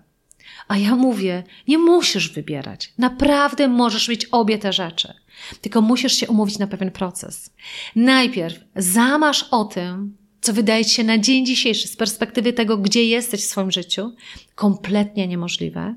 A 0.69 0.77
ja 0.77 0.97
mówię, 0.97 1.43
nie 1.69 1.79
musisz 1.79 2.33
wybierać. 2.33 2.93
Naprawdę 2.99 3.69
możesz 3.69 4.09
mieć 4.09 4.25
obie 4.25 4.59
te 4.59 4.73
rzeczy. 4.73 5.15
Tylko 5.61 5.81
musisz 5.81 6.13
się 6.13 6.29
umówić 6.29 6.59
na 6.59 6.67
pewien 6.67 6.91
proces. 6.91 7.51
Najpierw 7.97 8.65
zamasz 8.77 9.43
o 9.51 9.65
tym, 9.65 10.17
co 10.41 10.53
wydaje 10.53 10.85
ci 10.85 10.91
się 10.91 11.05
na 11.05 11.19
dzień 11.19 11.47
dzisiejszy, 11.47 11.89
z 11.89 11.97
perspektywy 11.97 12.53
tego, 12.53 12.79
gdzie 12.79 13.05
jesteś 13.05 13.41
w 13.41 13.49
swoim 13.49 13.71
życiu, 13.71 14.13
kompletnie 14.55 15.29
niemożliwe. 15.29 15.95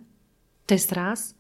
To 0.65 0.73
jest 0.75 0.91
raz. 0.91 1.36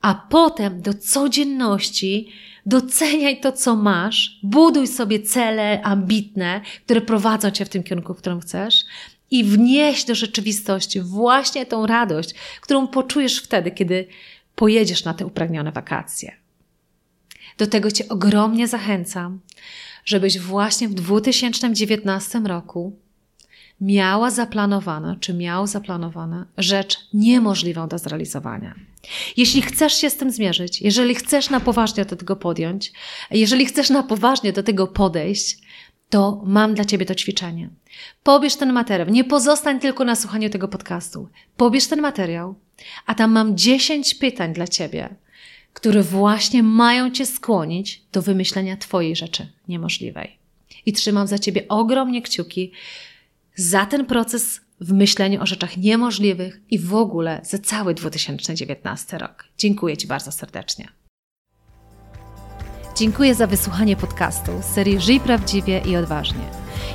A 0.00 0.14
potem 0.14 0.82
do 0.82 0.94
codzienności 0.94 2.32
doceniaj 2.66 3.40
to, 3.40 3.52
co 3.52 3.76
masz, 3.76 4.38
buduj 4.42 4.86
sobie 4.86 5.20
cele 5.20 5.82
ambitne, 5.82 6.60
które 6.84 7.00
prowadzą 7.00 7.50
cię 7.50 7.64
w 7.64 7.68
tym 7.68 7.82
kierunku, 7.82 8.14
w 8.14 8.18
którym 8.18 8.40
chcesz, 8.40 8.84
i 9.30 9.44
wnieść 9.44 10.04
do 10.04 10.14
rzeczywistości 10.14 11.00
właśnie 11.00 11.66
tą 11.66 11.86
radość, 11.86 12.34
którą 12.60 12.86
poczujesz 12.86 13.38
wtedy, 13.38 13.70
kiedy 13.70 14.06
pojedziesz 14.54 15.04
na 15.04 15.14
te 15.14 15.26
upragnione 15.26 15.72
wakacje. 15.72 16.41
Do 17.58 17.66
tego 17.66 17.90
Cię 17.90 18.08
ogromnie 18.08 18.68
zachęcam, 18.68 19.40
żebyś 20.04 20.38
właśnie 20.38 20.88
w 20.88 20.94
2019 20.94 22.38
roku 22.38 22.96
miała 23.80 24.30
zaplanowane, 24.30 25.16
czy 25.20 25.34
miał 25.34 25.66
zaplanowane 25.66 26.46
rzecz 26.58 26.98
niemożliwą 27.14 27.88
do 27.88 27.98
zrealizowania. 27.98 28.74
Jeśli 29.36 29.62
chcesz 29.62 29.94
się 29.94 30.10
z 30.10 30.16
tym 30.16 30.30
zmierzyć, 30.30 30.82
jeżeli 30.82 31.14
chcesz 31.14 31.50
na 31.50 31.60
poważnie 31.60 32.04
do 32.04 32.16
tego 32.16 32.36
podjąć, 32.36 32.92
jeżeli 33.30 33.66
chcesz 33.66 33.90
na 33.90 34.02
poważnie 34.02 34.52
do 34.52 34.62
tego 34.62 34.86
podejść, 34.86 35.58
to 36.10 36.42
mam 36.44 36.74
dla 36.74 36.84
Ciebie 36.84 37.06
to 37.06 37.14
ćwiczenie. 37.14 37.70
Pobierz 38.22 38.56
ten 38.56 38.72
materiał. 38.72 39.08
Nie 39.08 39.24
pozostań 39.24 39.80
tylko 39.80 40.04
na 40.04 40.16
słuchaniu 40.16 40.50
tego 40.50 40.68
podcastu. 40.68 41.28
Pobierz 41.56 41.86
ten 41.86 42.00
materiał, 42.00 42.54
a 43.06 43.14
tam 43.14 43.32
mam 43.32 43.56
10 43.56 44.14
pytań 44.14 44.52
dla 44.52 44.68
Ciebie, 44.68 45.14
które 45.72 46.02
właśnie 46.02 46.62
mają 46.62 47.10
Cię 47.10 47.26
skłonić 47.26 48.02
do 48.12 48.22
wymyślenia 48.22 48.76
Twojej 48.76 49.16
rzeczy 49.16 49.46
niemożliwej. 49.68 50.36
I 50.86 50.92
trzymam 50.92 51.26
za 51.26 51.38
Ciebie 51.38 51.68
ogromnie 51.68 52.22
kciuki 52.22 52.72
za 53.56 53.86
ten 53.86 54.06
proces 54.06 54.60
w 54.80 54.92
myśleniu 54.92 55.42
o 55.42 55.46
rzeczach 55.46 55.76
niemożliwych 55.76 56.60
i 56.70 56.78
w 56.78 56.94
ogóle 56.94 57.40
za 57.44 57.58
cały 57.58 57.94
2019 57.94 59.18
rok. 59.18 59.44
Dziękuję 59.58 59.96
Ci 59.96 60.06
bardzo 60.06 60.32
serdecznie. 60.32 60.88
Dziękuję 62.96 63.34
za 63.34 63.46
wysłuchanie 63.46 63.96
podcastu 63.96 64.52
z 64.62 64.64
serii 64.64 65.00
Żyj 65.00 65.20
Prawdziwie 65.20 65.82
i 65.86 65.96
Odważnie. 65.96 66.44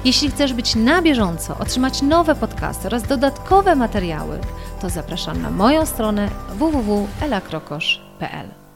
Jeśli 0.06 0.32
chcesz 0.32 0.54
być 0.54 0.76
na 0.76 1.02
bieżąco, 1.02 1.58
otrzymać 1.58 2.02
nowe 2.02 2.36
podcasty 2.36 2.88
oraz 2.88 3.04
dodatkowe 3.04 3.76
materiały, 3.76 4.40
to 4.82 4.90
zapraszam 4.90 5.42
na 5.42 5.52
moją 5.52 5.86
stronę 5.86 6.30
www.elakrokosz.pl. 6.50 8.66